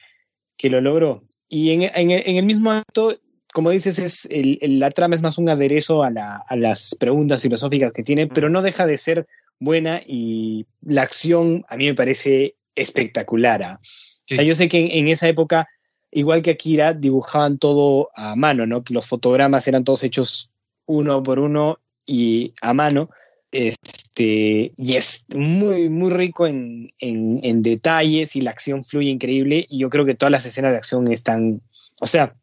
[0.57, 1.23] que lo logró.
[1.47, 3.13] Y en, en- en el mismo acto,
[3.53, 6.95] como dices, es el- el- la trama es más un aderezo a, la- a las
[6.99, 9.27] preguntas filosóficas que tiene, pero no deja de ser
[9.59, 13.63] buena y la acción a mí me parece espectacular.
[13.63, 13.79] ¿ah?
[13.81, 15.67] O sea, yo sé que en, en esa época,
[16.15, 18.83] igual que Akira, dibujaban todo a mano, ¿no?
[18.83, 20.49] Que los fotogramas eran todos hechos
[20.85, 23.09] uno por uno y a mano.
[23.51, 29.65] Este, y es muy, muy rico en, en- detalles y la acción fluye increíble.
[29.69, 31.61] Y yo creo que todas las escenas de acción están.
[32.01, 32.33] O sea,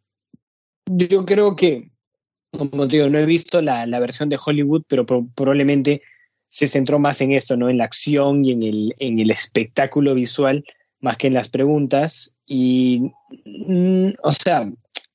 [0.87, 1.91] yo, creo que,
[2.51, 6.03] como te digo, no he visto la, la versión de Hollywood, pero pro- probablemente
[6.49, 7.71] se centró más en esto, ¿no?
[7.71, 10.63] En la acción y en el, en el espectáculo visual
[11.03, 12.35] más que en las preguntas.
[12.47, 13.13] Y,
[13.45, 14.71] mm, o sea,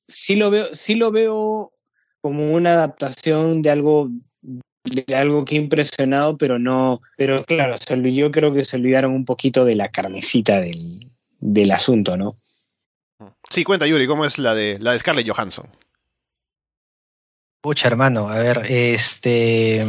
[0.06, 1.72] sí lo veo, sí lo veo
[2.22, 4.10] como una adaptación de algo
[4.84, 8.78] de algo que ha impresionado, pero no, pero claro, se olvidó- yo creo que se
[8.78, 11.00] olvidaron un poquito de la carnecita del,
[11.40, 12.34] del asunto, ¿no?
[13.50, 15.68] Sí, cuenta Yuri, ¿cómo es la de, la de Scarlett Johansson?
[17.62, 19.84] Pucha, hermano, a ver, este.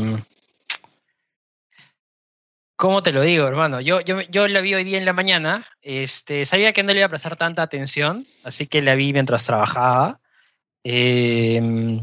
[2.79, 3.81] ¿Cómo te lo digo, hermano?
[3.81, 5.65] Yo, yo, yo la vi hoy día en la mañana.
[5.83, 9.45] Este, sabía que no le iba a prestar tanta atención, así que la vi mientras
[9.45, 10.21] trabajaba.
[10.85, 12.01] Eh,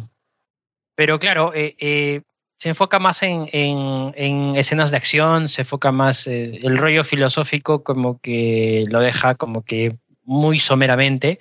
[0.95, 2.23] pero claro, eh, eh,
[2.57, 7.05] se enfoca más en, en- en escenas de acción, se enfoca más eh, el rollo
[7.05, 11.39] filosófico, como que lo deja como que muy someramente.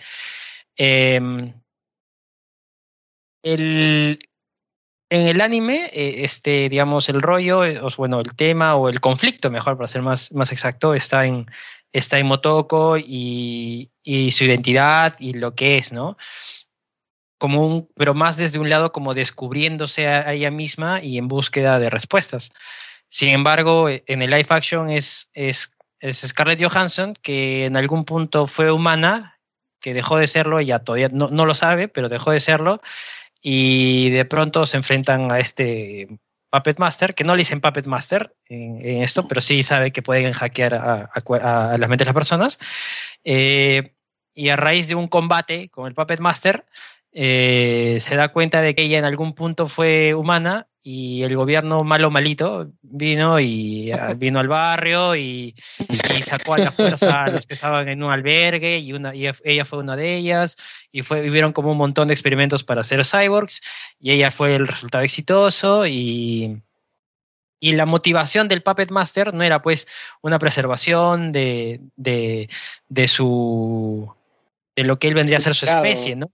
[0.76, 1.20] Eh,
[3.42, 4.18] el,
[5.10, 9.00] en el anime, eh, este, digamos, el rollo, eh, o bueno, el tema o el
[9.00, 11.46] conflicto, mejor para ser más, más exacto, está en,
[11.92, 16.16] está en Motoko y, y su identidad y lo que es, ¿no?
[17.38, 21.28] Como un, pero más desde un lado como descubriéndose a, a ella misma y en
[21.28, 22.50] búsqueda de respuestas.
[23.08, 28.04] Sin embargo, eh, en el live action es, es, es Scarlett Johansson, que en algún
[28.04, 29.38] punto fue humana,
[29.80, 32.80] que dejó de serlo, ella todavía no, no lo sabe, pero dejó de serlo,
[33.46, 36.08] y de pronto se enfrentan a este
[36.48, 40.32] Puppet Master, que no le dicen Puppet Master en, esto, pero sí sabe que pueden
[40.32, 42.58] hackear a, a a las mentes de las personas.
[43.22, 43.92] Eh,
[44.34, 46.64] y a raíz de un combate con el Puppet Master,
[47.16, 51.84] eh, se da cuenta de que ella en algún punto fue humana y el gobierno
[51.84, 57.30] malo malito vino y ah, vino al barrio y, y sacó a la fuerza a
[57.30, 60.56] los que estaban en un albergue y una y ella fue una de ellas
[60.90, 63.60] y fue vivieron como un montón de experimentos para hacer cyborgs
[64.00, 66.60] y ella fue el resultado exitoso y
[67.60, 69.86] y la motivación del Puppet Master no era pues
[70.20, 72.50] una preservación de, de,
[72.88, 74.12] de su
[74.76, 76.26] de lo que él vendría a ser su especie, ¿no?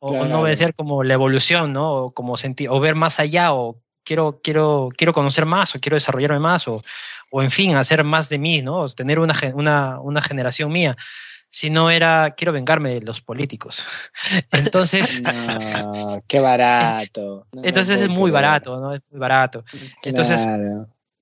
[0.00, 0.28] O, o Claro.
[0.46, 1.92] no ser como la evolución, ¿no?
[1.92, 5.96] O como sentir, o ver más allá, o quiero, quiero, quiero conocer más, o quiero
[5.96, 6.82] desarrollarme más, o,
[7.30, 8.78] o en fin, hacer más de mí, ¿no?
[8.78, 10.96] O tener una, una, una generación mía.
[11.50, 13.82] Si no era, quiero vengarme de los políticos.
[14.52, 17.46] Entonces, No, qué barato.
[17.52, 18.94] No entonces es muy barato, ¿no?
[18.94, 19.64] Es muy barato.
[20.04, 20.46] Entonces,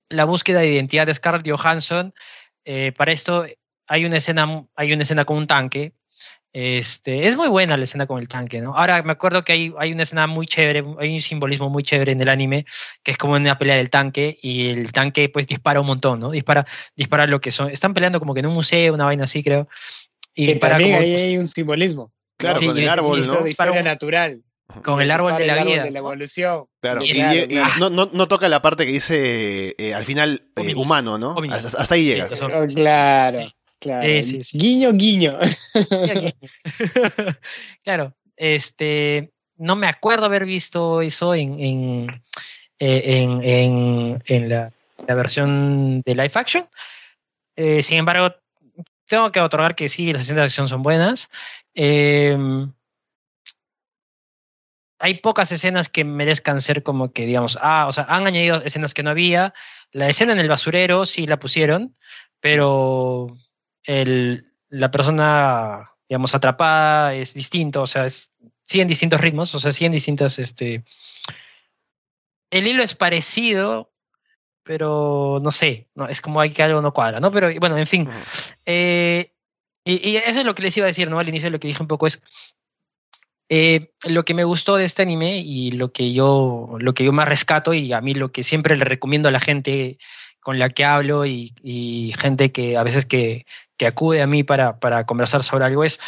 [0.09, 2.13] la búsqueda de identidad de Scarlett Johansson.
[2.65, 3.45] eh, para esto
[3.87, 5.93] hay una escena, hay una escena con un tanque.
[6.53, 8.75] Este, es muy buena la escena con el tanque, ¿no?
[8.75, 12.13] Ahora me acuerdo que hay, hay una escena muy chévere, hay un simbolismo muy chévere
[12.13, 12.65] en el anime,
[13.03, 16.31] que es como una pelea del tanque, y el tanque pues dispara un montón, ¿no?
[16.31, 17.69] Dispara, dispara lo que son.
[17.69, 19.67] Están peleando como que en un museo, una vaina así, creo.
[20.33, 22.11] Y Que dispara también como ahí hay un simbolismo.
[22.37, 23.41] Claro, Sí, con el árbol, ¿no?
[23.43, 24.41] de historia un- natural.
[24.83, 25.83] con el árbol de la vida.
[25.83, 26.65] de la evolución.
[26.81, 27.01] Claro.
[27.03, 27.69] Y Y, Claro, y claro.
[27.79, 31.35] no, no, no toca la parte que dice eh, al final eh, humano, ¿no?
[31.51, 32.29] Hasta, hasta ahí llega.
[32.35, 34.07] Sí, Oh, claro, claro.
[34.07, 34.57] Sí, sí, sí.
[34.57, 35.37] Guiño, guiño.
[37.83, 42.21] claro, este, no me acuerdo haber visto eso en, en,
[42.79, 44.71] eh, en, en- en la,
[45.07, 46.67] la versión de live action.
[47.55, 48.35] Eh, sin embargo,
[49.07, 51.29] tengo que otorgar que sí, las escenas de acción son buenas.
[51.73, 52.37] Eh,
[54.99, 58.93] hay pocas escenas que merezcan ser como que, digamos, ah, o sea, han añadido escenas
[58.93, 59.53] que no había.
[59.91, 61.95] La escena en el basurero sí la pusieron,
[62.39, 63.27] pero
[63.87, 68.31] el, la persona, digamos, atrapada es distinto, o sea, es,
[68.63, 70.83] siguen distintos ritmos, o sea, siguen distintas, este...
[72.49, 73.91] El hilo es parecido,
[74.63, 77.31] pero no sé, no, es como hay que algo no cuadra, ¿no?
[77.31, 78.09] Pero bueno, en fin.
[78.65, 79.33] Eh,
[79.83, 81.19] y, y, eso es lo que les iba a decir, ¿no?
[81.19, 82.21] Al inicio lo que dije un poco es
[83.49, 87.13] eh, lo que me gustó de este anime y lo que yo lo que yo
[87.13, 89.97] más rescato y a mí lo que siempre le recomiendo a la gente
[90.41, 93.45] con la que hablo y, y gente que a veces que,
[93.77, 95.99] que acude a mí para, para, conversar sobre algo es,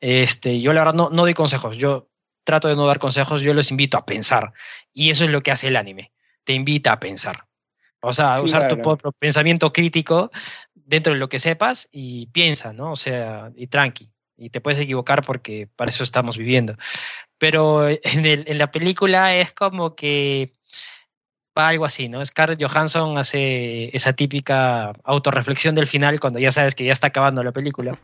[0.00, 2.08] este, yo la verdad no, no doy consejos, yo
[2.44, 4.52] trato de no dar consejos, yo los invito a pensar
[4.92, 6.12] y eso es lo que hace el anime,
[6.44, 7.46] te invita a pensar.
[8.00, 8.76] O sea, sí, usar claro.
[8.76, 10.30] tu propio pensamiento crítico
[10.74, 12.92] dentro de lo que sepas y piensa, ¿no?
[12.92, 14.12] O sea, y tranqui.
[14.36, 16.76] Y te puedes equivocar porque para eso estamos viviendo.
[17.38, 20.55] Pero en, el, en la película es como que
[21.56, 22.24] algo así, ¿no?
[22.24, 27.42] Scarlett Johansson hace esa típica autorreflexión del final cuando ya sabes que ya está acabando
[27.42, 27.98] la película.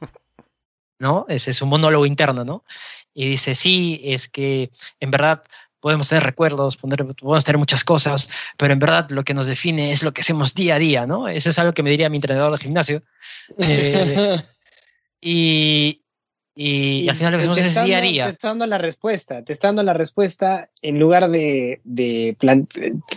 [0.99, 1.27] ¿No?
[1.29, 2.65] Ese es un monólogo interno, ¿no?
[3.13, 5.43] Y dice, sí, es que en verdad
[5.83, 10.05] podemos tener recuerdos, podemos tener muchas cosas, pero en verdad lo que nos define es
[10.05, 11.27] lo que hacemos día a día, ¿no?
[11.27, 13.03] Eso es algo que me diría mi entrenador de gimnasio.
[13.59, 14.41] Eh,
[15.21, 16.02] y,
[16.55, 18.25] y, y, al final lo que hacemos es día a día.
[18.25, 22.37] Te está dando la respuesta, te está dando la respuesta en lugar de, de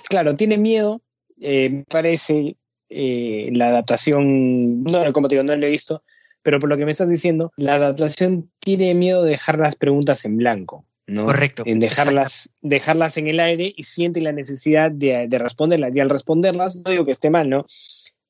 [0.09, 1.01] claro, tiene miedo,
[1.41, 2.55] eh, parece
[2.89, 6.03] eh, la adaptación, no, como te digo, no lo he visto,
[6.43, 10.23] pero por lo que me estás diciendo, la adaptación tiene miedo de dejar las preguntas
[10.25, 10.85] en blanco.
[11.07, 11.25] ¿no?
[11.25, 11.63] Correcto.
[11.65, 15.95] En dejarlas, dejarlas en el aire y siente la necesidad de, de, responderlas.
[15.95, 17.65] Y al responderlas, no digo que esté mal, ¿no?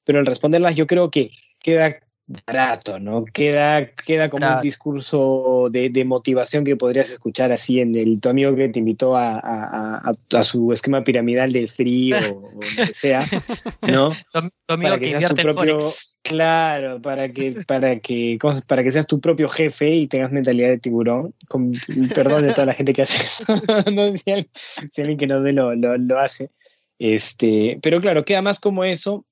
[0.04, 3.24] Pero al responderlas yo creo que queda barato, ¿no?
[3.26, 4.56] Queda, queda como claro.
[4.56, 8.80] un discurso de, de, motivación que podrías escuchar así en el tu amigo que te
[8.80, 13.22] invitó a, a, a, a su esquema piramidal del frío o, lo que sea,
[13.88, 14.10] ¿no?
[14.32, 14.40] tu,
[14.74, 15.78] amigo para que, que seas tu propio,
[16.24, 20.80] claro, para que, para que, para que seas tu propio jefe y tengas mentalidad de
[20.80, 21.74] tiburón, con
[22.16, 23.46] perdón de toda la gente que hace eso,
[23.94, 24.52] no sé si alguien,
[24.92, 26.50] si alguien que nos ve lo, lo, lo, hace,
[26.98, 29.26] este, pero claro, queda más como eso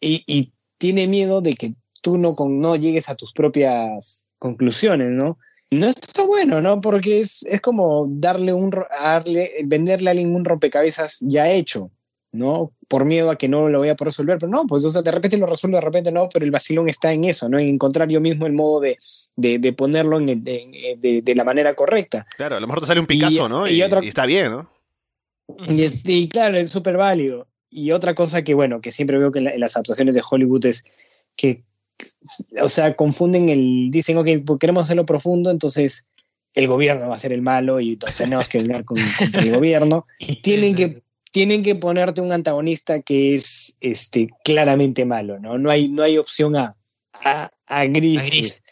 [0.00, 1.74] y, y tiene miedo de que
[2.06, 5.40] tú no, con, no llegues a tus propias conclusiones, ¿no?
[5.72, 6.80] No está bueno, ¿no?
[6.80, 11.90] Porque es, es como darle un, darle, venderle a alguien un rompecabezas ya hecho,
[12.30, 12.70] ¿no?
[12.86, 15.02] Por miedo a que no lo voy a poder resolver, pero no, pues, o sea,
[15.02, 17.58] de repente lo resuelvo, de repente no, pero el vacilón está en eso, ¿no?
[17.58, 18.98] En encontrar yo mismo el modo de,
[19.34, 22.24] de, de ponerlo en, de, de, de, la manera correcta.
[22.36, 23.66] Claro, a lo mejor te sale un Picasso, y, ¿no?
[23.66, 24.70] Y, y, otra, y, está bien, ¿no?
[25.66, 27.48] Y, claro, es súper válido.
[27.68, 30.22] Y otra cosa que, bueno, que siempre veo que en, la, en las actuaciones de
[30.30, 30.84] Hollywood es
[31.34, 31.64] que
[32.60, 36.06] o sea, confunden el, dicen, ok, pues queremos hacerlo profundo, entonces
[36.54, 39.52] el gobierno va a ser el malo y entonces tenemos que venir con, contra el
[39.52, 40.06] gobierno.
[40.18, 45.58] Y tienen que, tienen que ponerte un antagonista que es este, claramente malo, ¿no?
[45.58, 46.76] No hay, no hay opción a,
[47.12, 48.22] a, a gris.
[48.22, 48.62] A gris.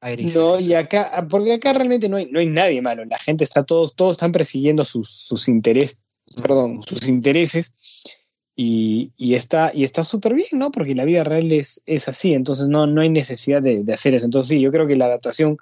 [0.00, 3.04] A gris no, y acá, porque acá realmente no hay, no hay nadie malo.
[3.04, 5.98] La gente está, todos, todos están persiguiendo sus, sus intereses,
[6.42, 7.74] perdón, sus intereses
[8.56, 10.70] y, y, está y está súper bien, ¿no?
[10.70, 14.14] Porque la vida real es, es así, entonces no, no hay necesidad de, de, hacer
[14.14, 14.26] eso.
[14.26, 15.56] Entonces sí, yo creo que la adaptación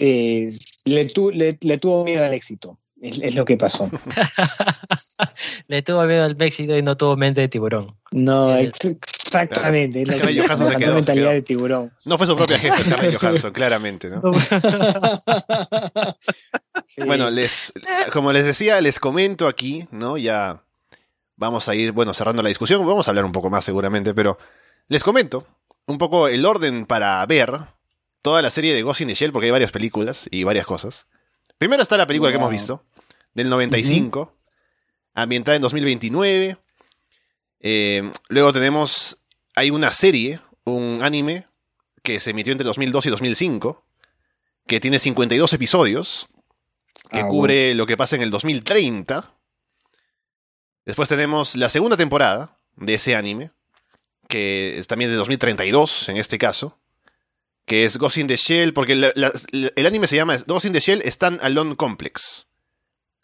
[0.00, 0.48] eh,
[0.84, 3.90] le, tu, le, le, tuvo miedo al éxito, es, es lo que pasó.
[5.68, 7.94] le tuvo miedo al éxito y no tuvo mente de tiburón.
[8.12, 10.04] No, exactamente.
[10.04, 10.30] Claro.
[10.30, 11.92] La, Johansson se quedó, mentalidad de tiburón.
[12.06, 14.22] No fue su propia jefe, Scarlett Johansson, claramente, ¿no?
[16.86, 17.02] sí.
[17.04, 17.74] Bueno, les,
[18.10, 20.16] como les decía, les comento aquí, ¿no?
[20.16, 20.62] Ya
[21.38, 24.38] vamos a ir, bueno, cerrando la discusión, vamos a hablar un poco más seguramente, pero
[24.88, 25.46] les comento
[25.86, 27.60] un poco el orden para ver
[28.20, 31.06] toda la serie de Ghost in the Shell, porque hay varias películas y varias cosas.
[31.56, 32.32] Primero está la película wow.
[32.32, 32.84] que hemos visto,
[33.32, 34.30] del 95, uh -huh.
[35.14, 36.58] ambientada en 2029.
[37.60, 39.18] Eh, luego tenemos,
[39.54, 41.46] hay una serie, un anime,
[42.02, 43.84] que se emitió entre 2002 y 2005,
[44.66, 46.28] que tiene 52 episodios,
[47.10, 49.37] que ah, cubre lo que pasa en el 2030.
[50.88, 53.50] Después tenemos la segunda temporada de ese anime,
[54.26, 56.78] que es también de 2032 en este caso,
[57.66, 61.02] que es Ghost in the Shell, porque el anime se llama Ghost in the Shell
[61.04, 62.46] Stand Alone Complex.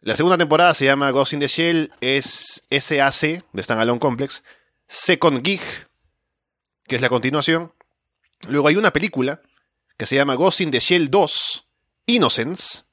[0.03, 4.45] La segunda temporada se llama Ghost in the Shell es SAC de Stand Alone Complex,
[4.87, 5.62] Second Gig,
[6.87, 7.73] que es la continuación.
[8.47, 9.41] Luego hay una película
[9.97, 11.67] que se llama Ghost in the Shell 2,
[12.09, 12.84] Innocence,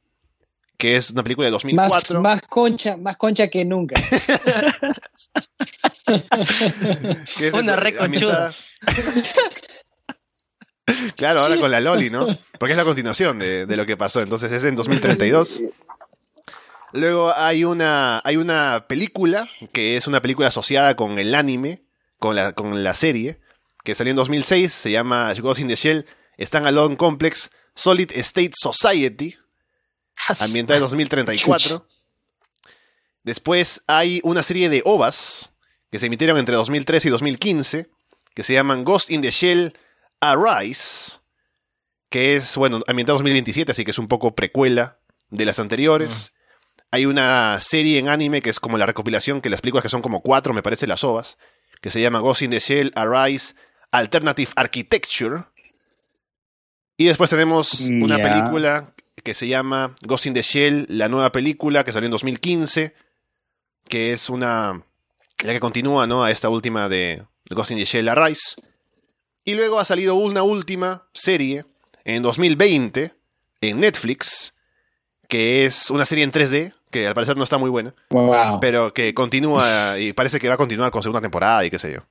[0.82, 2.21] que es una película de 2004.
[2.21, 4.01] Más, más concha, más concha que nunca.
[7.38, 8.51] que es una reconchuda.
[11.15, 12.25] claro, ahora con la Loli, ¿no?
[12.57, 14.21] Porque es la continuación de, de, lo que pasó.
[14.21, 15.61] Entonces es en 2032.
[16.93, 21.84] Luego hay una, hay una película, que es una película asociada con el anime,
[22.17, 23.39] con la, con la serie,
[23.84, 26.07] que salió en 2006, se llama Ghost in the Shell,
[26.51, 29.36] Alone Complex, Solid State Society,
[30.39, 31.88] ambientada en 2034.
[33.24, 35.51] Después hay una serie de ovas
[35.91, 37.89] que se emitieron entre 2013 y 2015,
[38.34, 39.78] que se llaman Ghost in the Shell
[40.19, 41.19] Arise,
[42.09, 44.99] que es, bueno, ambientada en 2027, así que es un poco precuela
[45.30, 46.34] de las anteriores.
[46.91, 50.01] Hay una serie en anime que es como la recopilación, que las películas que son
[50.01, 51.38] como cuatro, me parece, las ovas,
[51.82, 53.55] que se llama Ghost in the Shell Arise
[53.91, 55.43] Alternative Architecture.
[56.97, 58.93] Y después tenemos una película
[59.24, 62.93] que se llama Ghost in the Shell, la nueva película que salió en 2015,
[63.88, 64.84] que es una
[65.43, 66.24] la que continúa ¿no?
[66.24, 68.55] a esta última de Ghost in the Shell Arise.
[69.43, 71.66] Y luego ha salido una última serie
[72.03, 73.14] en 2020
[73.62, 74.53] en Netflix,
[75.28, 77.95] que es una serie en 3D, que al parecer no está muy buena,
[78.59, 81.93] pero que continúa y parece que va a continuar con segunda temporada y qué sé
[81.93, 82.01] yo.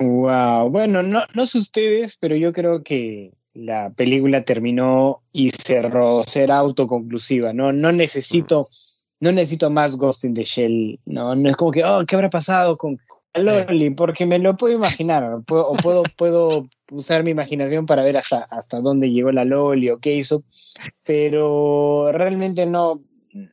[0.00, 6.22] Wow, bueno, no, no sé ustedes, pero yo creo que la película terminó y cerró,
[6.22, 7.72] ser autoconclusiva, ¿no?
[7.72, 8.68] No necesito,
[9.20, 11.34] no necesito más Ghost in the Shell, ¿no?
[11.34, 13.00] No es como que, oh, ¿qué habrá pasado con
[13.34, 13.90] Loli?
[13.90, 18.80] Porque me lo puedo imaginar, o puedo, puedo usar mi imaginación para ver hasta, hasta
[18.80, 20.44] dónde llegó la Loli o qué hizo,
[21.02, 23.02] pero realmente no,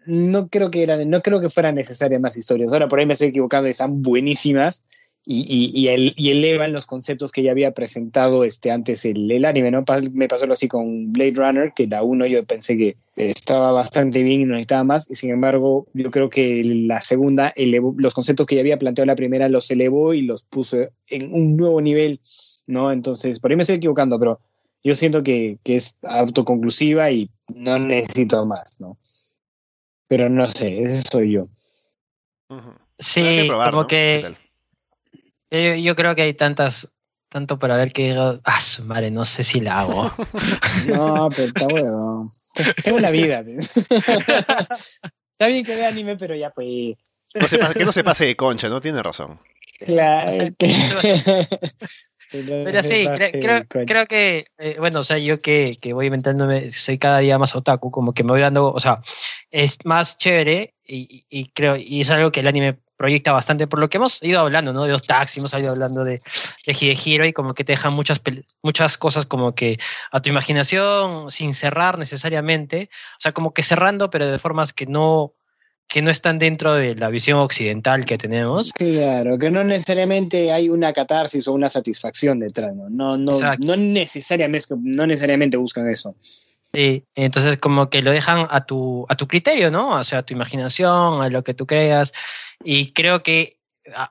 [0.05, 2.71] no creo que eran, no creo que fueran necesarias más historias.
[2.71, 4.83] Ahora por ahí me estoy equivocando, están buenísimas
[5.25, 9.31] y, y, y, el, y, elevan los conceptos que ya había presentado este, antes el,
[9.31, 9.83] el, anime, ¿no?
[10.11, 14.41] Me pasó así con Blade Runner, que la uno yo pensé que estaba bastante bien
[14.41, 18.45] y no necesitaba más, y sin embargo yo creo que la segunda elevó, los conceptos
[18.45, 22.19] que ya había planteado la primera los elevó y los puso en un nuevo nivel,
[22.67, 22.91] ¿no?
[22.91, 24.39] Entonces, por ahí me estoy equivocando, pero
[24.83, 28.97] yo siento que, que es autoconclusiva y no necesito más, ¿no?
[30.07, 31.47] Pero no sé, ese soy yo.
[32.99, 34.35] Sí, como que
[35.55, 36.95] yo, creo que hay tantas,
[37.29, 40.05] tanto para ver que digo, ah, su madre, no sé si la hago.
[40.87, 42.33] no, pero está bueno.
[42.83, 43.43] Tengo la vida.
[43.47, 46.95] está bien que vea anime, pero ya pues.
[47.75, 48.79] que no se pase de concha, ¿no?
[48.79, 49.39] Tiene razón.
[49.85, 50.53] Claro.
[52.31, 53.07] Pero sí,
[53.39, 57.37] creo, creo, que, eh, bueno, o sea, yo que, que, voy inventándome, soy cada día
[57.37, 58.99] más otaku, como que me voy dando, o sea,
[59.51, 63.79] es más chévere y, y creo, y es algo que el anime proyecta bastante, por
[63.79, 64.85] lo que hemos ido hablando, ¿no?
[64.85, 66.21] De los taxis, hemos ido hablando de,
[66.65, 68.21] de Hero y como que te dejan muchas,
[68.61, 69.77] muchas cosas como que
[70.11, 74.85] a tu imaginación sin cerrar necesariamente, o sea, como que cerrando, pero de formas que
[74.85, 75.33] no,
[75.87, 78.71] que no están dentro de la visión occidental que tenemos.
[78.73, 82.89] Claro, que no necesariamente hay una catarsis o una satisfacción detrás, ¿no?
[82.89, 86.15] No, no, no, necesariamente, no necesariamente buscan eso.
[86.75, 89.91] Sí, entonces como que lo dejan a tu, a tu criterio, ¿no?
[89.91, 92.11] O sea, a tu imaginación, a lo que tú creas.
[92.63, 93.59] Y creo que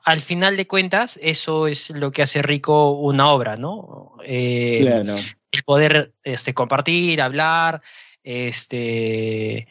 [0.03, 4.13] al final de cuentas eso es lo que hace rico una obra, ¿no?
[4.23, 5.13] Eh, claro.
[5.51, 7.81] El poder este, compartir, hablar,
[8.23, 9.67] este,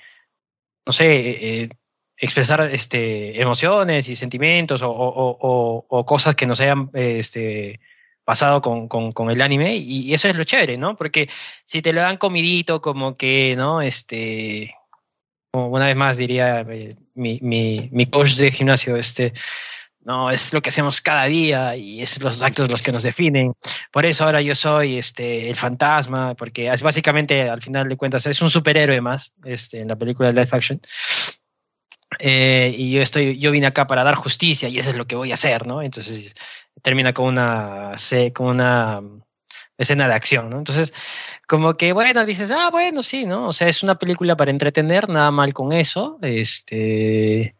[0.86, 1.68] no sé, eh,
[2.16, 7.80] expresar este, emociones y sentimientos o, o, o, cosas que nos hayan este,
[8.24, 10.96] pasado con, con, el anime y, eso es lo chévere, ¿no?
[10.96, 11.28] Porque
[11.66, 13.82] si te lo dan comidito, como que, ¿no?
[13.82, 14.74] Este,
[15.50, 19.32] como una vez más diría eh, mi, mi, mi coach de gimnasio, este,
[20.04, 23.54] no, es lo que hacemos cada día y es los actos los que nos definen.
[23.90, 28.26] Por eso ahora yo soy este, el fantasma, porque es básicamente, al final de cuentas,
[28.26, 30.80] es un superhéroe más este, en la película de Life Action.
[32.18, 35.16] Eh, y yo estoy, yo vine acá para dar justicia y eso es lo que
[35.16, 35.82] voy a hacer, ¿no?
[35.82, 36.34] Entonces
[36.82, 37.92] termina con una,
[38.32, 39.02] con una
[39.76, 40.58] escena de acción, ¿no?
[40.58, 40.92] Entonces,
[41.46, 43.48] como que, bueno, dices, ah, bueno, sí, ¿no?
[43.48, 47.54] O sea, es una película para entretener, nada mal con eso, este,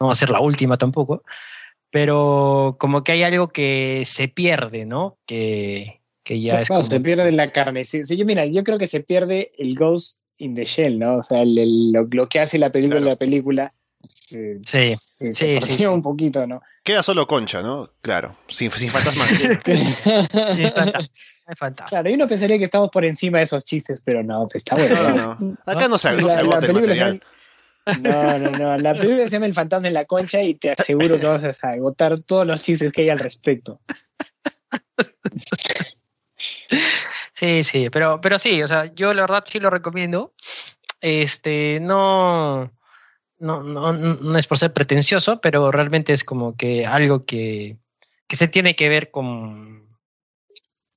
[0.00, 1.22] no va a ser la última tampoco,
[1.90, 5.18] pero como que hay algo que se pierde, ¿no?
[5.26, 6.68] Que, que ya es...
[6.68, 10.54] se pierde la carne, sí, yo, mira, yo creo que se pierde el Ghost in
[10.54, 11.16] the Shell, ¿no?
[11.16, 13.74] O sea, lo, que hace la película, la película
[14.08, 14.94] sí,
[15.30, 16.60] sí, sí, un poquito, ¿no?
[16.82, 17.90] Queda solo concha, ¿no?
[18.00, 19.26] Claro, sin, sin fantasma.
[20.54, 20.72] sin
[21.56, 21.86] fantasma.
[21.88, 24.76] Claro, y uno pensaría que estamos por encima de esos chistes, pero no, pues está
[24.76, 25.14] bueno.
[25.14, 27.22] No, no, Acá no se, no la, agota el material.
[28.02, 28.78] No, no, no.
[28.78, 31.70] La película se llama El fantasma en la concha y te aseguro que vas a
[31.70, 33.80] agotar todos los chistes que hay al respecto.
[37.32, 40.34] Sí, sí, pero, pero sí, o sea, yo la verdad sí lo recomiendo.
[41.00, 42.70] Este, no,
[43.38, 47.76] no, no, no es por ser pretencioso, pero realmente es como que algo que,
[48.26, 49.88] que se tiene que ver con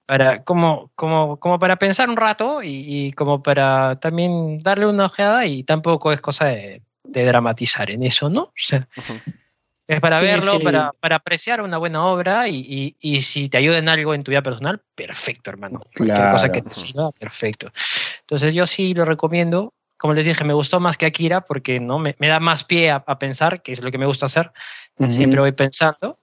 [0.06, 5.46] para como, como, como para pensar un rato y, como para también darle una ojeada
[5.46, 8.44] y tampoco es cosa de de dramatizar en eso, ¿no?
[8.44, 9.22] O sea, Ujú.
[9.88, 13.22] es para Sí, es verlo, que- para, para apreciar una buena obra y, y- y
[13.22, 15.82] si te ayuda en algo en tu vida personal, perfecto, hermano.
[15.98, 16.88] Cualquier cosa que te Claro.
[16.88, 17.70] sirva, perfecto.
[18.22, 19.74] Entonces yo sí lo recomiendo.
[20.02, 22.90] Como les dije, me gustó más que Akira porque no me, me da más pie
[22.90, 24.52] a, a pensar, que es lo que me gusta hacer.
[24.98, 26.18] Siempre voy pensando.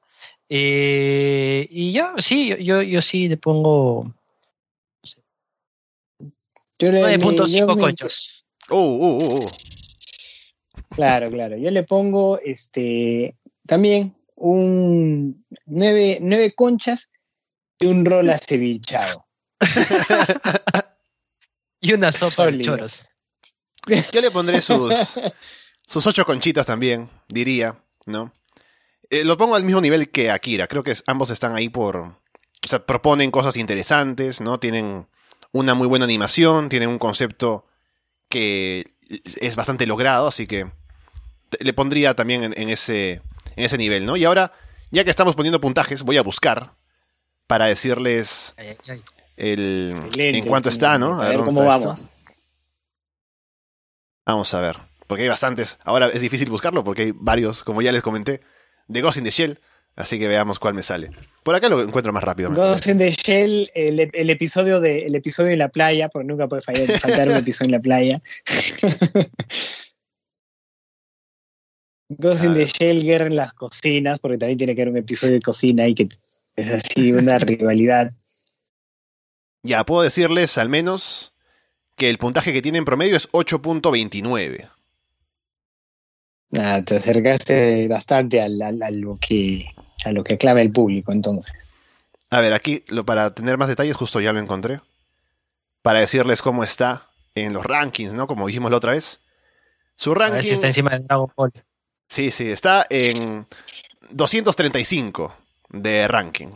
[0.49, 4.13] Eh, y yo, sí, yo- yo, yo sí le pongo
[6.81, 8.45] le- le- 9.5 yo me- conchas.
[8.69, 9.51] Uh, uh, uh, uh.
[10.97, 11.57] Claro, claro.
[11.57, 17.11] Yo le pongo este también un nueve, nueve conchas
[17.79, 19.25] y un rol acevichado.
[21.81, 22.77] Y una sopa de Sólido.
[22.77, 23.11] choros.
[24.13, 24.93] Yo le pondré sus,
[25.87, 27.77] sus ocho conchitas también, diría,
[28.07, 28.33] ¿no?
[29.11, 30.67] Eh, lo pongo al mismo nivel que Akira.
[30.67, 31.97] Creo que ambos están ahí por.
[31.97, 34.59] O sea, proponen cosas interesantes, ¿no?
[34.59, 35.07] Tienen
[35.53, 37.67] una muy buena animación, tienen un concepto
[38.29, 38.95] que
[39.41, 40.71] es bastante logrado, así que
[41.61, 43.23] le pondría también en, en ese,
[43.57, 44.17] en ese nivel, ¿no?
[44.17, 44.53] Y ahora,
[44.91, 46.75] ya que estamos poniendo puntajes, voy a buscar
[47.47, 48.55] para decirles
[49.37, 51.21] el, en cuánto está, ¿no?
[51.21, 52.09] A ver dónde cómo vamos.
[54.29, 54.77] Vamos a ver.
[55.07, 55.79] Porque hay bastantes.
[55.85, 58.43] Ahora es difícil buscarlo porque hay varios, como ya les comenté,
[58.87, 59.59] de Ghost in the Shell.
[59.97, 61.11] Así que veamos cuál me sale.
[61.43, 62.53] Por acá lo encuentro más rápido.
[62.53, 66.47] Ghost in the Shell, el, el episodio de el episodio en la playa, porque nunca
[66.47, 68.23] puede fallar, faltar un episodio en la playa.
[72.11, 75.35] Ghost in the Shell, guerra en las cocinas, porque también tiene que haber un episodio
[75.35, 76.09] de cocina y que
[76.55, 78.13] es así una rivalidad.
[79.63, 81.33] Ya, puedo decirles al menos
[81.99, 84.71] que el puntaje que tiene en promedio es 8.29.
[86.51, 89.67] Nada, te acercaste bastante al- al- a, lo que
[90.05, 91.75] a lo que aclama el público, entonces.
[92.31, 94.81] A ver, aquí lo, para tener más detalles, justo ya lo encontré.
[95.83, 98.27] Para decirles cómo está en los rankings, ¿no?
[98.27, 99.21] Como dijimos la otra vez.
[99.97, 100.49] Su A ver ranking.
[100.49, 101.53] si está encima de Dragon Ball.
[102.09, 103.47] Sí, sí, está en
[104.11, 105.35] 235
[105.71, 106.49] de ranking.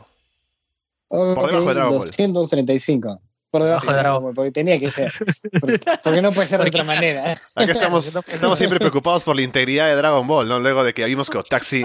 [1.09, 2.07] Por debajo de Dragon Ball.
[2.07, 3.20] 235.
[3.53, 5.12] Por debajo Bajo de Dragon Ball, porque tenía que ser.
[5.61, 7.32] Porque, porque no puede ser de otra manera.
[7.55, 10.59] Acá estamos, No, pues, estamos siempre preocupados por la integridad de Dragon Ball, ¿no?
[10.59, 11.84] Luego de que vimos que Otaxi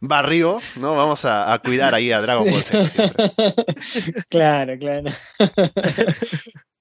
[0.00, 0.94] barrió, ¿no?
[0.96, 3.12] Vamos a, a cuidar ahí a Dragon Ball Z
[4.28, 5.04] claro, claro.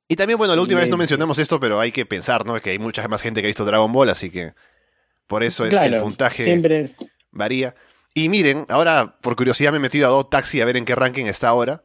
[0.08, 2.60] Y también, bueno, la última vez no mencionamos esto, pero hay que pensar, ¿no?
[2.60, 4.54] Que hay mucha más gente que ha visto Dragon Ball, así que
[5.26, 6.96] por eso es que el puntaje Siempre es-
[7.32, 7.74] varía.
[8.14, 10.94] Y miren, ahora por curiosidad me he metido a Do Taxi a ver en qué
[10.96, 11.84] ranking está ahora.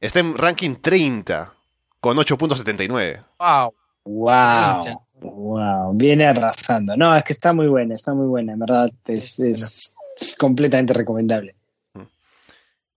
[0.00, 1.52] Está en ranking 30
[2.00, 3.24] con 8.79.
[3.38, 3.74] Wow.
[4.04, 5.04] Wow.
[5.20, 5.92] Wow.
[5.94, 6.96] Viene arrasando.
[6.96, 8.90] No, es que está muy buena, está muy buena, en verdad.
[9.06, 11.54] Es, es- es completamente recomendable.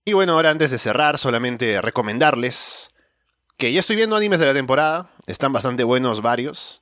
[0.05, 2.89] Y bueno, ahora antes de cerrar, solamente recomendarles
[3.55, 6.81] que ya estoy viendo animes de la temporada, están bastante buenos varios,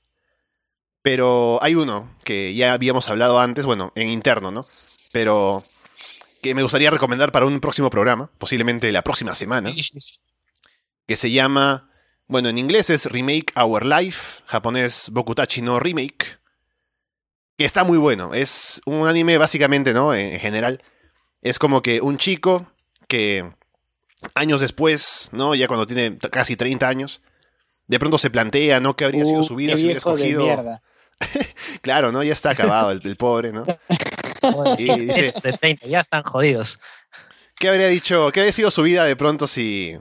[1.03, 4.63] pero hay uno que ya habíamos hablado antes, bueno, en interno, ¿no?
[5.11, 5.63] Pero
[6.41, 9.69] que me gustaría recomendar para un próximo programa, posiblemente la próxima semana,
[11.07, 11.90] que se llama,
[12.32, 16.39] bueno, en inglés es Remake Our Life, japonés Bokutachi no Remake,
[17.57, 20.13] que está muy bueno, es un anime básicamente, ¿no?
[20.13, 20.82] En, en general,
[21.41, 22.65] es como que un chico
[23.07, 23.51] que
[24.34, 25.53] años después, ¿no?
[25.55, 27.21] Ya cuando tiene casi 30 años,
[27.88, 28.95] de pronto se plantea, ¿no?
[28.95, 30.43] ¿Qué habría sido Uh, su vida si hubiera escogido?
[30.43, 30.82] mierda.
[31.82, 32.23] Claro, ¿no?
[32.23, 33.63] Ya está acabado el, el pobre, ¿no?
[34.77, 36.79] Y sí, dice- es de 30, ya están jodidos.
[37.55, 38.32] ¿Qué habría dicho?
[38.32, 39.97] ¿Qué habría sido su vida de pronto si,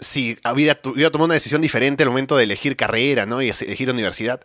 [0.00, 3.42] si hubiera, hubiera tomado una decisión diferente al momento de elegir carrera, ¿no?
[3.42, 4.40] Y elegir universidad.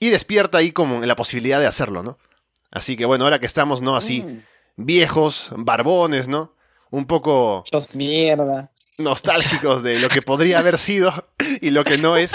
[0.00, 2.18] Y despierta ahí como la posibilidad de hacerlo, ¿no?
[2.70, 3.96] Así que bueno, ahora que estamos, ¿no?
[3.96, 4.42] Así, Mm,
[4.76, 6.54] viejos, barbones, ¿no?
[6.90, 7.64] Un poco
[7.94, 8.70] mierda.
[8.98, 11.12] nostálgicos de lo que podría haber sido
[11.60, 12.32] y lo que no es.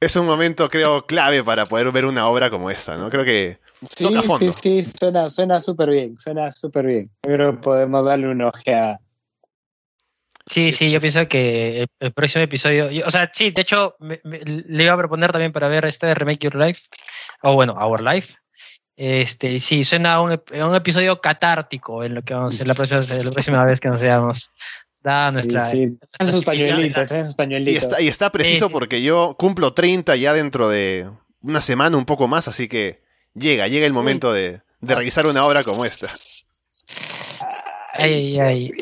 [0.00, 3.08] Es un momento, creo, clave para poder ver una obra como esta, ¿no?
[3.10, 3.58] Creo que
[3.88, 4.50] Sí, Toca fondo.
[4.52, 7.04] sí, sí, suena suena súper bien, suena súper bien.
[7.22, 9.00] Creo que podemos darle una ojeada.
[10.46, 13.96] Sí, sí, yo pienso que el, el próximo episodio, yo- o sea, sí, de hecho,
[13.98, 16.82] me- me- le iba a proponer también para ver este de Remake Your Life,
[17.42, 18.34] o bueno, Our Life.
[18.96, 22.68] Este, sí, suena a un, a un episodio catártico en lo que vamos a hacer
[22.68, 24.50] la próxima, la próxima vez que nos veamos.
[25.02, 25.66] Da nuestra.
[25.66, 25.88] Sí,
[26.20, 26.26] sí.
[26.30, 27.82] Sus pañuelitos, Y pañuelitos.
[27.82, 28.72] está, y está preciso Sí, sí.
[28.72, 31.10] porque yo cumplo 30 ya dentro de
[31.42, 33.02] una semana, un poco más, así que
[33.34, 36.08] llega, llega el momento de, de revisar una obra como esta.
[37.96, 38.72] Ay, ay, ay.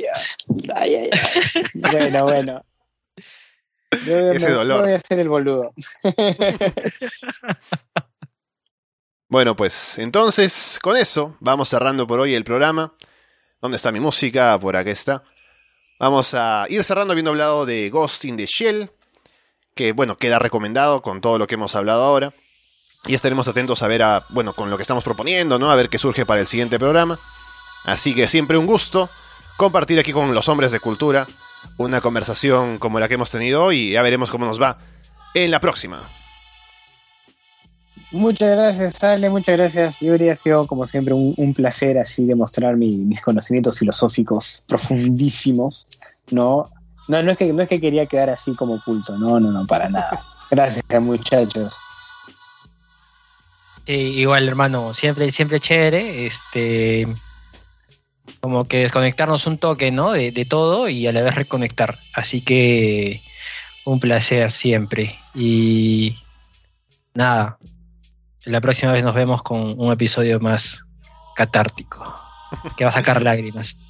[0.74, 1.31] Ay, ay, ay.
[1.74, 2.64] Bueno, bueno.
[4.06, 4.82] Yo voy a- Ese me- dolor.
[4.82, 5.72] voy a hacer el boludo.
[9.28, 12.94] Bueno, pues entonces, con eso, vamos cerrando por hoy el programa.
[13.60, 14.58] ¿Dónde está mi música?
[14.60, 15.22] Por acá está.
[15.98, 18.90] Vamos a ir cerrando habiendo hablado de Ghost in the Shell,
[19.74, 22.34] que bueno, queda recomendado con todo lo que hemos hablado ahora.
[23.06, 25.70] Y estaremos atentos a ver a, bueno, con lo que estamos proponiendo, ¿no?
[25.70, 27.18] A ver qué surge para el siguiente programa.
[27.84, 29.10] Así que siempre un gusto
[29.62, 31.28] compartir aquí con los hombres de cultura
[31.78, 34.78] una conversación como la que hemos tenido hoy y ya veremos cómo nos va
[35.34, 36.10] en la próxima.
[38.10, 40.30] Muchas gracias, Ale, muchas gracias, Yuri.
[40.30, 45.86] Ha sido, como siempre, un, un placer así demostrar mi, mis conocimientos filosóficos profundísimos.
[46.32, 46.68] No,
[47.06, 49.64] no, no es, que, no es que quería quedar así como oculto, no, no, no,
[49.66, 50.18] para nada.
[50.50, 51.78] Gracias, muchachos.
[53.86, 56.26] Sí, igual, hermano, siempre, siempre chévere.
[56.26, 57.06] Este,
[58.40, 60.12] como que desconectarnos un toque, ¿no?
[60.12, 61.98] De, de todo y a la vez reconectar.
[62.14, 63.22] Así que
[63.84, 65.18] un placer siempre.
[65.34, 66.14] Y
[67.14, 67.58] nada,
[68.44, 70.84] la próxima vez nos vemos con un episodio más
[71.34, 72.02] catártico,
[72.76, 73.80] que va a sacar lágrimas.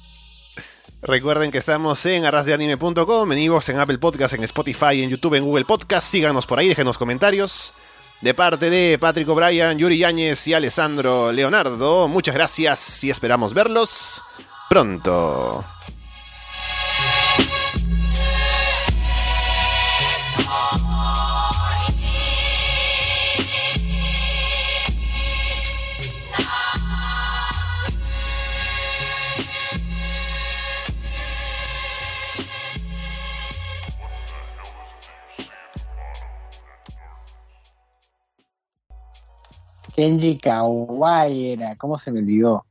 [1.01, 5.43] Recuerden que estamos en arrasdeanime.com, en Evox, en Apple Podcast, en Spotify, en YouTube, en
[5.43, 6.07] Google Podcast.
[6.07, 7.73] Síganos por ahí, déjenos comentarios.
[8.23, 14.23] De parte de Patrick O'Brien, Yuri Yáñez y Alessandro Leonardo, muchas gracias y esperamos verlos
[14.69, 15.65] pronto.
[39.95, 42.61] Kenji Kawai era, ¿cómo se me olvidó?